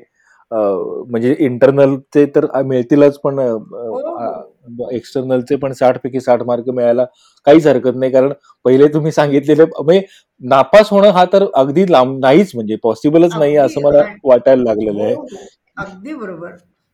म्हणजे 0.50 1.34
इंटरनलचे 1.38 2.24
तर 2.26 2.46
मिळतीलच 2.62 3.18
पण 3.18 3.38
हो. 3.38 4.88
एक्सटर्नलचे 4.90 5.56
पण 5.56 5.72
साठ 5.72 5.98
पैकी 5.98 6.20
साठ 6.20 6.42
मार्क 6.42 6.68
मिळायला 6.68 7.04
काहीच 7.46 7.66
हरकत 7.66 7.96
नाही 7.96 8.12
कारण 8.12 8.32
पहिले 8.64 8.88
तुम्ही 8.88 9.12
सांगितलेले 9.12 9.64
म्हणजे 9.64 10.02
नापास 10.40 10.90
होणं 10.90 11.10
हा 11.10 11.24
तर 11.32 11.44
अगदी 11.54 11.90
लांब 11.90 12.18
नाहीच 12.18 12.50
म्हणजे 12.54 12.76
पॉसिबलच 12.82 13.36
नाही 13.36 13.56
असं 13.56 13.82
मला 13.84 14.02
वाटायला 14.24 14.62
लागलेलं 14.62 15.02
आहे 15.02 15.14
हो, 15.14 15.22
हो. 15.22 15.46
अगदी 15.76 16.14
बरोबर 16.14 16.50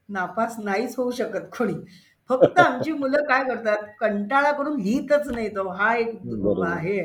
नापास 0.09 0.57
नाहीच 0.59 0.95
होऊ 0.97 1.11
शकत 1.11 1.49
कोणी 1.59 1.75
फक्त 2.31 2.59
आमची 2.61 2.93
मुलं 2.93 3.23
काय 3.25 3.45
करतात 3.45 3.83
कंटाळा 4.01 4.51
करून 4.53 4.81
लिहितच 4.81 5.29
नाही 5.29 5.49
तो 5.49 5.69
हा 5.71 5.95
एक 5.97 6.15
बरोबर. 6.25 6.67
आहे 6.69 7.01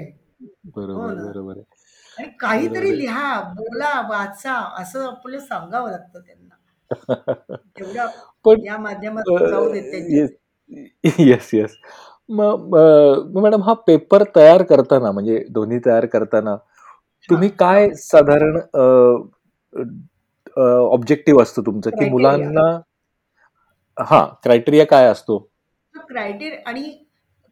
बरोबर 0.75 0.93
हो. 1.13 1.27
बरोबर 1.27 1.51
आहे. 1.51 1.63
आणि 2.17 2.27
काहीतरी 2.39 2.79
बरोबर. 2.79 2.95
लिहा 2.95 3.41
बोला 3.51 3.99
वाचा 4.09 4.53
असं 4.77 5.05
आपलं 5.07 5.39
सांगावं 5.39 5.91
लागतं 5.91 6.19
त्यांना 6.21 6.55
तेवढं 7.77 8.07
पण 8.45 8.65
या 8.65 8.77
माध्यमातून 8.77 9.47
जाऊ 9.47 9.71
देत 9.73 10.29
येस 11.19 11.49
येस 11.53 11.75
मग 12.29 12.75
मॅडम 13.35 13.61
हा 13.63 13.73
पेपर 13.87 14.23
तयार 14.35 14.63
करताना 14.63 15.11
म्हणजे 15.11 15.43
दोन्ही 15.49 15.79
तयार 15.85 16.05
करताना 16.05 16.55
तुम्ही. 17.29 17.49
काय 17.49 17.89
साधारण 17.95 18.57
ऑब्जेक्टिव्ह 20.57 21.41
असतो 21.41 21.61
तुमचं 21.61 21.89
की. 21.91 22.09
मुलांना 22.09 22.65
हा 23.97 24.23
क्रायटेरिया 24.43 24.85
काय 24.85 25.07
असतो? 25.07 25.37
क्रायटेरिया 25.95 26.69
आणि 26.69 26.89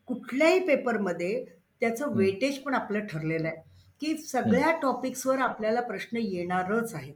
कुठल्याही 0.08 0.60
पेपरमध्ये 0.60 1.44
त्याचं. 1.82 2.14
वेटेज 2.16 2.58
पण 2.60 2.74
आपलं 2.74 3.06
ठरलेलं 3.06 3.48
आहे. 3.48 3.70
की 4.02 4.18
सगळ्या 4.18 4.72
टॉपिक्सवर 4.82 5.40
आपल्याला 5.40 5.82
प्रश्न 5.82 6.18
येणारच 6.18 6.94
आहेत. 6.96 7.14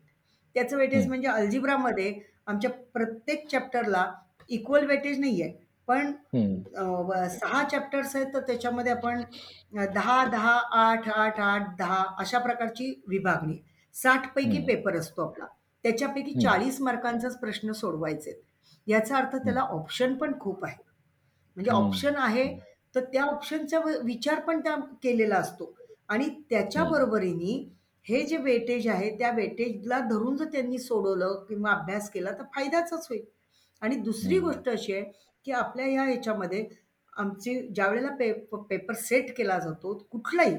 त्याचं 0.56 0.78
वेटेज. 0.78 1.08
म्हणजे 1.08 1.28
अल्जिब्रामध्ये 1.28 2.14
आमच्या 2.48 2.70
प्रत्येक 2.94 3.48
चॅप्टरला 3.52 4.06
इक्वल 4.50 4.86
वेटेज 4.86 5.20
नाही 5.20 5.42
आहे. 5.42 5.64
पण 5.88 6.12
सहा 7.30 7.64
चॅप्टर्स 7.64 8.16
आहेत 8.16 8.28
तर 8.34 8.40
त्याच्यामध्ये 8.40 8.92
आपण 8.92 9.22
दहा 9.94 10.24
दहा 10.26 10.58
आठ 10.74 11.10
आठ 11.10 11.40
आठ 11.40 11.76
दहा 11.80 12.04
अशा 12.20 12.40
प्रकारची 12.40 12.94
विभागणी. 13.08 13.58
साठ 13.96 14.34
पैकी. 14.36 14.60
पेपर 14.68 14.96
असतो 14.96 15.22
आपला. 15.22 15.46
त्याच्यापैकी. 15.84 16.40
चाळीस 16.42 16.82
मार्कांचाच 16.82 17.40
प्रश्न 17.40 17.72
सोडवायचे 17.72 18.42
याचा 18.88 19.18
अर्थ 19.18 19.36
त्याला 19.36 19.62
ऑप्शन 19.62 20.14
पण 20.14 20.40
खूप 20.40 20.66
आहे. 20.66 20.78
म्हणजे 21.58 21.72
हं. 21.72 21.78
ऑप्शन 21.78 22.16
आहे 22.18 22.60
तर 22.96 23.04
त्या 23.04 23.24
ऑप्शनचा 23.24 23.80
व- 23.80 24.02
विचार 24.04 24.40
पण 24.40 24.60
त्या 24.60 24.76
केलेला 25.04 25.36
असतो. 25.36 25.74
आणि 26.10 26.30
त्याच्या 26.50 26.82
हं. 26.82 26.92
बरोबरीने 26.92 27.54
हे 28.06 28.22
जे 28.24 28.38
वेटेज 28.38 28.88
आहे 28.88 29.10
त्या 29.18 29.32
वेटेजला 29.32 30.00
धरून 30.00 30.36
जर 30.38 30.46
त्यांनी 30.46 30.78
सोडवलं 30.78 31.46
किंवा 31.50 31.72
अभ्यास 31.72 32.10
केला 32.10 32.32
तर 32.32 32.44
फायद्याचाच 32.56 33.08
होईल. 33.10 33.24
आणि 33.82 33.96
दुसरी 33.96 34.38
हं. 34.38 34.44
गोष्ट 34.44 34.70
अशी 34.70 34.94
आहे 34.94 35.04
की 35.46 35.52
आपल्या 35.52 35.86
ह्या 35.86 36.04
ह्याच्यामध्ये 36.04 36.66
आमची 37.14 37.68
ज्या 37.68 37.88
वेळेला 37.88 38.10
पे 38.16 38.32
पेपर 38.70 38.94
सेट 38.94 39.38
केला 39.38 39.58
जातो 39.60 39.94
कुठलाही 40.12 40.56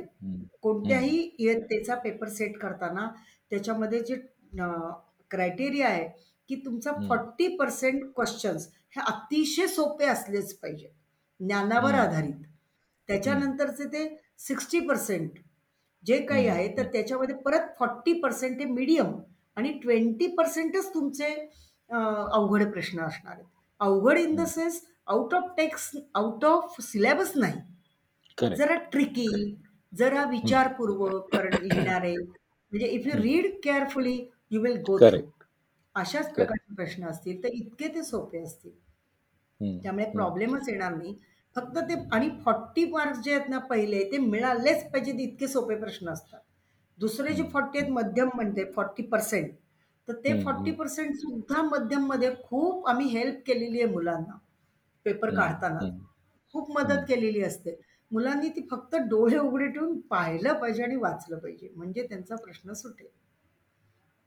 कोणत्याही 0.63 1.19
इयत्तेचा 1.39 1.95
पेपर 1.95 2.29
सेट 2.29 2.59
करताना 2.59 3.09
त्याच्यामध्ये 3.51 4.01
जे 4.01 4.15
क्रायटेरिया 5.31 5.89
आहे 5.89 6.09
की 6.49 6.55
तुमचा. 6.65 6.93
फॉर्टी 7.09 7.49
पर्सेंट 7.57 8.03
क्वेश्चन्स 8.15 8.69
हे 8.97 9.03
अतिशय 9.07 9.67
सोपे 9.67 10.07
असलेच 10.07 10.55
पाहिजे 10.59 10.89
ज्ञानावर. 11.41 11.95
आधारित 11.95 12.45
त्याच्यानंतरचे 13.09 13.85
ते 13.93 14.07
सिक्स्टी 14.39 14.81
पर्सेंट 14.81 15.39
जे 16.05 16.19
काही. 16.27 16.47
आहे 16.49 16.69
तर 16.77 16.87
त्याच्यामध्ये 16.93 17.35
परत 17.45 17.69
फॉर्टी 17.79 18.13
पर्सेंट 18.21 18.59
हे 18.61 18.65
मीडियम 18.65 19.13
आणि 19.57 19.73
ट्वेंटी 19.83 20.27
पर्सेंटच 20.37 20.93
तुमचे 20.95 21.31
अवघड 21.91 22.71
प्रश्न 22.73 23.01
असणार 23.01 23.33
आहेत 23.33 23.45
अवघड 23.81 24.19
in 24.19 24.35
the. 24.37 24.45
Sense 24.47 24.81
out 25.07 25.35
of 25.35 25.51
text 25.57 25.97
out 26.15 26.45
of 26.45 26.81
syllabus 26.83 27.33
नाही. 27.37 27.61
जरा 28.57 28.75
ट्रिकी 28.93 29.27
जरा 29.93 30.25
विचारपूर्वक 30.31 31.35
लिहिणारे 31.37 32.15
म्हणजे 32.17 32.87
if 32.87 33.07
you 33.07 33.21
read 33.23 33.47
carefully 33.65 34.19
you 34.51 34.61
will 34.63 34.77
go 34.87 34.97
Correct. 34.99 35.36
अशाच 35.97 36.33
प्रकारचे 36.35 36.75
प्रश्न 36.75 37.07
असतील 37.07 37.43
तर 37.43 37.49
इतके 37.55 37.89
ते 37.89 38.03
सोपे 38.05 38.43
असतील. 38.43 38.73
त्यामुळे. 39.81 40.05
प्रॉब्लेमच 40.13 40.69
येणार 40.69 40.95
नाही 40.95 41.15
फक्त 41.57 41.79
ते 41.81 41.95
आणि 42.13 42.29
फॉर्टी 42.45 42.85
मार्क्स 42.91 43.21
जे 43.21 43.33
आहेत 43.35 43.49
ना 43.49 43.59
पहिले 43.69 44.03
ते 44.13 44.19
मिळालेच 44.19 44.83
पाहिजेत 44.91 45.21
इतके 45.21 45.49
सोपे 45.49 45.77
प्रश्न 45.77 46.09
असतात 46.09 46.41
दुसरे 46.99 47.33
जे 47.35 47.43
फॉर्टी 47.53 47.79
आहेत 47.79 47.91
मध्यम 47.93 48.29
म्हणते 48.35 48.65
फॉर्टी 48.73 49.03
पर्सेंट 49.05 49.51
तर 50.09 50.13
ते 50.15 50.43
फॉर्टी. 50.43 50.71
पर्सेंट 50.73 51.15
सुद्धा 51.17 51.63
मध्यममध्ये 51.63 52.31
खूप 52.43 52.87
आम्ही 52.89 53.07
हेल्प 53.09 53.41
केलेली 53.47 53.81
आहे 53.83 53.93
मुलांना 53.93 54.37
पेपर 55.07 55.35
काढताना. 55.35 55.79
खूप 56.55 56.71
मदत. 56.71 57.05
केलेली 57.09 57.43
असते 57.43 57.79
मुलांनी 58.11 58.49
ती 58.49 58.67
फक्त 58.71 58.95
डोळे 59.09 59.39
उघडे 59.39 59.67
ठेवून 59.69 59.99
पाहिलं 60.11 60.53
पाहिजे 60.53 60.83
आणि 60.83 60.97
वाचलं 60.97 61.39
पाहिजे 61.39 61.69
म्हणजे 61.75 62.07
त्यांचा 62.09 62.37
प्रश्न 62.37 62.73
सुटेल 62.73 63.07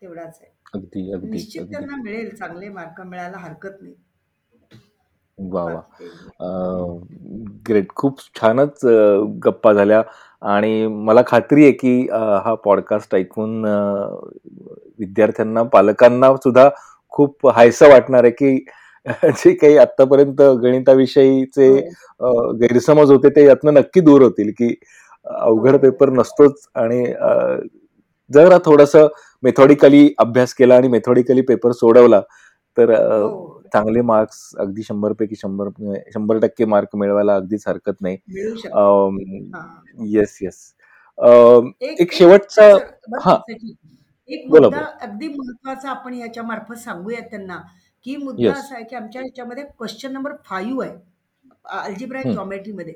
तेवढाच 0.02 0.38
आहे. 0.42 0.52
अगदी 0.74 1.12
अगदी 1.14 1.30
निश्चित 1.30 1.62
अगदी. 1.62 1.72
त्यांना 1.74 1.96
मिळेल 2.04 2.36
चांगले 2.36 2.70
मार्क 2.70 3.02
मिळायला 3.02 3.38
हरकत 3.38 3.82
नाही. 3.82 3.94
वा 5.38 5.64
वा. 5.64 5.82
ग्रेट. 7.68 7.88
खूप 7.96 8.20
छानच 8.36 8.86
गप्पा 9.46 9.74
झाल्या. 9.74 10.02
आणि 10.42 10.88
मला 11.06 11.22
खात्री 11.28 11.64
आहे 11.64 11.72
की 11.72 12.00
हा 12.44 12.54
पॉडकास्ट 12.66 13.16
ऐकून 13.16 13.64
विद्यार्थ्यांना 15.00 15.64
पालकांना 15.74 16.36
सुद्धा 16.36 16.70
खूप 17.14 17.48
हायसं 17.50 17.90
वाटणार 17.90 18.24
आहे 18.24 18.32
की 18.34 18.66
जे 19.38 19.54
काही 19.54 19.78
आतापर्यंत 19.78 20.42
गणिताविषयीचे 20.62 21.68
हो. 21.70 22.52
गैरसमज 22.54 23.12
होते 23.12 23.30
ते 23.30 23.46
यातनं 23.46 23.74
नक्की 23.74 24.02
दूर 24.02 24.22
होतील 24.22 24.52
की 24.58 24.74
अवघड 25.26 25.72
हो. 25.72 25.78
पेपर 25.78 26.10
नसतोच. 26.10 26.68
आणि 26.76 27.04
जरा 28.32 28.58
थोडंसं 28.66 29.08
मेथॉडिकली 29.44 30.10
अभ्यास 30.18 30.54
केला 30.54 30.76
आणि 30.76 30.88
मेथॉडिकली 30.88 31.42
पेपर 31.42 31.72
सोडवला 31.72 32.22
तर 32.78 32.92
हो 32.92 33.62
चांगले 33.74 34.02
मार्क्स 34.02 34.38
अगदी 34.60 34.84
शंभर 34.84 35.14
पैकी 35.14 35.36
शंभर 35.36 35.70
शंभर 36.14 36.38
टक्के 36.40 36.66
मार्क 36.66 36.96
मिळवायला 36.96 37.36
अगदीच 37.36 37.64
हरकत 37.68 38.02
नाही. 38.02 38.18
येस 40.14 40.38
येस 40.42 40.74
एक 42.00 42.14
शेवटचा 42.14 42.68
हा. 43.24 43.38
एक 44.30 44.48
मुद्दा. 44.50 44.80
अगदी 45.02 45.28
महत्त्वाचा 45.28 45.90
आपण 45.90 46.14
याच्या 46.14 46.44
मार्फत 46.44 46.78
सांगूयात 46.78 47.30
त्यांना 47.30 47.60
की 48.06 48.16
मुद्दा. 48.18 48.52
असा 48.52 48.76
आहे 48.76 48.84
की 48.84 48.96
आमच्या 48.96 49.22
ह्याच्यामध्ये 49.22 49.64
क्वेश्चन 49.78 50.14
नंबर 50.14 50.32
फाईव्ह 50.46 50.84
आहे 50.84 50.96
अल्जिब्रा. 51.80 52.22
जॉमेट्रीमध्ये 52.32 52.94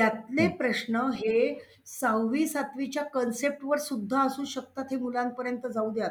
त्यातले. 0.00 0.48
प्रश्न 0.48 0.96
हे 0.96 1.58
सहावी 1.86 2.48
सातवीच्या 2.48 3.02
कन्सेप्टवर 3.02 3.78
सुद्धा 3.78 4.22
असू 4.22 4.44
शकतात 4.44 4.84
हे 4.90 4.96
मुलांपर्यंत 4.96 5.66
जाऊ 5.66 5.90
द्यात. 5.90 6.10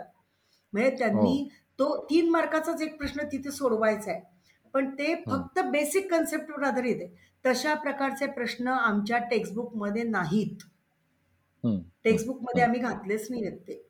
म्हणजे 0.73 0.97
त्यांनी 0.97 1.41
हो. 1.43 1.49
तो 1.80 2.06
तीन 2.10 2.30
मार्काचाच 2.30 2.82
एक 2.82 2.97
प्रश्न 2.97 3.21
तिथे 3.23 3.52
सोडवायचा 3.52 4.12
आहे. 4.12 4.21
पण 4.73 4.89
ते 4.89 5.15
फक्त 5.15 5.60
बेसिक 5.60 6.12
कन्सेप्टवर 6.12 6.63
आधारित 6.63 6.95
आहे. 6.95 7.30
तशा 7.45 7.73
प्रकारचे 7.73 8.25
प्रश्न 8.25 8.67
आमच्या 8.67 9.17
टेक्स्टबुकमध्ये 9.17 10.04
नाहीत. 10.04 10.58
टेक्स्टबुकमध्ये 12.04 12.63
आम्ही 12.63 12.80
घातलेच 12.80 13.28
नाही 13.30 13.45
आहेत 13.45 13.60
ते. 13.60 13.88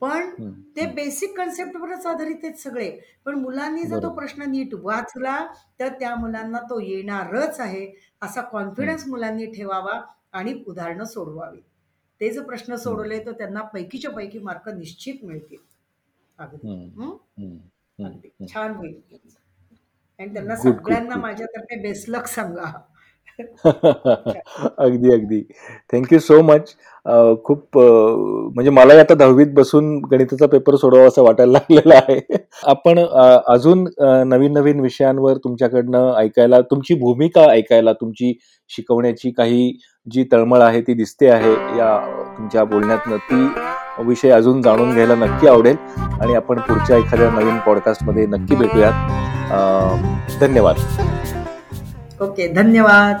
पण. 0.00 0.30
ते 0.76 0.86
बेसिक 0.94 1.36
कन्सेप्टवरच 1.36 2.06
आधारित 2.06 2.44
आहेत 2.44 2.54
सगळे. 2.54 2.90
पण 3.24 3.34
मुलांनी 3.34 3.82
जर 3.84 4.02
तो. 4.02 4.08
प्रश्न 4.14 4.50
नीट 4.50 4.74
वाचला 4.74 5.36
तर 5.80 5.88
त्या 6.00 6.14
मुलांना 6.16 6.60
तो 6.70 6.80
येणारच 6.80 7.60
आहे 7.60 7.86
असा 8.22 8.40
कॉन्फिडन्स 8.42 9.06
मुलांनी 9.08 9.46
ठेवावा 9.52 10.00
आणि 10.32 10.54
उदाहरणं 10.66 11.04
सोडवावी 11.04 11.60
ते 12.20 12.30
जर 12.30 12.42
प्रश्न 12.42 12.76
सोडवले 12.76 13.18
तर 13.26 13.32
त्यांना 13.32 13.62
पैकीच्या 13.64 14.10
पैकी 14.10 14.38
मार्क 14.38 14.68
निश्चित 14.68 15.24
मिळतील. 15.24 15.58
अगदी. 16.38 16.66
छान 18.46 18.74
होईल 18.74 18.94
आणि 20.18 20.32
त्यांना 20.34 20.56
सगळ्यांना. 20.56 21.16
माझ्यातर्फे 21.16 21.80
बेस्ट 21.82 22.08
लक 22.10 22.26
सांगा. 22.26 22.70
अगदी 24.78 25.12
अगदी. 25.12 25.40
थँक्यू 25.92 26.18
सो 26.18 26.40
मच 26.42 26.74
खूप 27.44 27.78
म्हणजे 27.78 28.70
मलाही 28.70 29.00
आता 29.00 29.14
दहावीत 29.14 29.46
बसून 29.54 29.96
गणिताचा 30.10 30.46
पेपर 30.46 30.76
सोडवा 30.76 31.06
असं 31.06 31.22
वाटायला 31.22 31.52
लागलेलं 31.52 31.94
आहे. 31.94 32.18
आपण 32.64 32.98
अजून 33.48 33.86
नवीन 34.28 34.52
नवीन 34.52 34.80
विषयांवर 34.80 35.36
तुमच्याकडनं 35.36 36.12
ऐकायला 36.18 36.60
तुमची 36.60 36.94
भूमिका 36.94 37.44
ऐकायला 37.52 37.92
तुमची 37.92 38.32
शिकवण्याची 38.70 39.30
काही 39.30 39.72
जी 40.06 40.24
तळमळ 40.32 40.60
आहे 40.60 40.80
ती 40.80 40.94
दिसते 40.94 41.28
आहे 41.28 41.52
या 41.78 41.96
तुमच्या 42.38 42.64
बोलण्यातनं 42.64 43.16
ती 43.30 43.46
विषय 44.06 44.30
अजून 44.30 44.62
जाणून 44.62 44.92
घ्यायला 44.92 45.14
नक्की 45.14 45.48
आवडेल. 45.48 45.76
आणि 46.20 46.34
आपण 46.34 46.58
पुढच्या 46.58 46.96
एखाद्या 46.96 47.30
नवीन 47.30 47.58
पॉडकास्टमध्ये 47.66 48.26
नक्की 48.26 48.56
भेटूयात. 48.56 50.38
धन्यवाद. 50.40 50.76
ओके 52.22 52.48
धन्यवाद. 52.54 53.18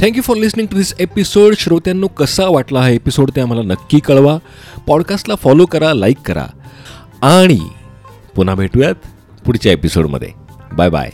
Thank you 0.00 0.22
for 0.22 0.36
listening 0.36 0.68
to 0.68 0.76
this 0.76 0.94
episode 1.00 1.54
श्रोत्यांनो 1.54 2.06
कसा 2.08 2.46
वाटला 2.48 2.80
हा 2.80 2.88
एपिसोड 2.88 3.30
ते 3.30 3.40
आम्हाला 3.40 3.62
नक्की 3.62 3.98
कळवा. 3.98 4.36
पॉडकास्टला 4.86 5.34
फॉलो 5.34 5.66
करा 5.66 5.92
लाईक 5.94 6.18
करा. 6.26 6.46
आणि 7.22 7.60
पुन्हा 8.34 8.54
भेटूयात 8.54 8.94
पुढच्या 9.46 9.72
एपिसोडमध्ये 9.72 10.32
बाय 10.72 10.90
बाय 10.90 11.10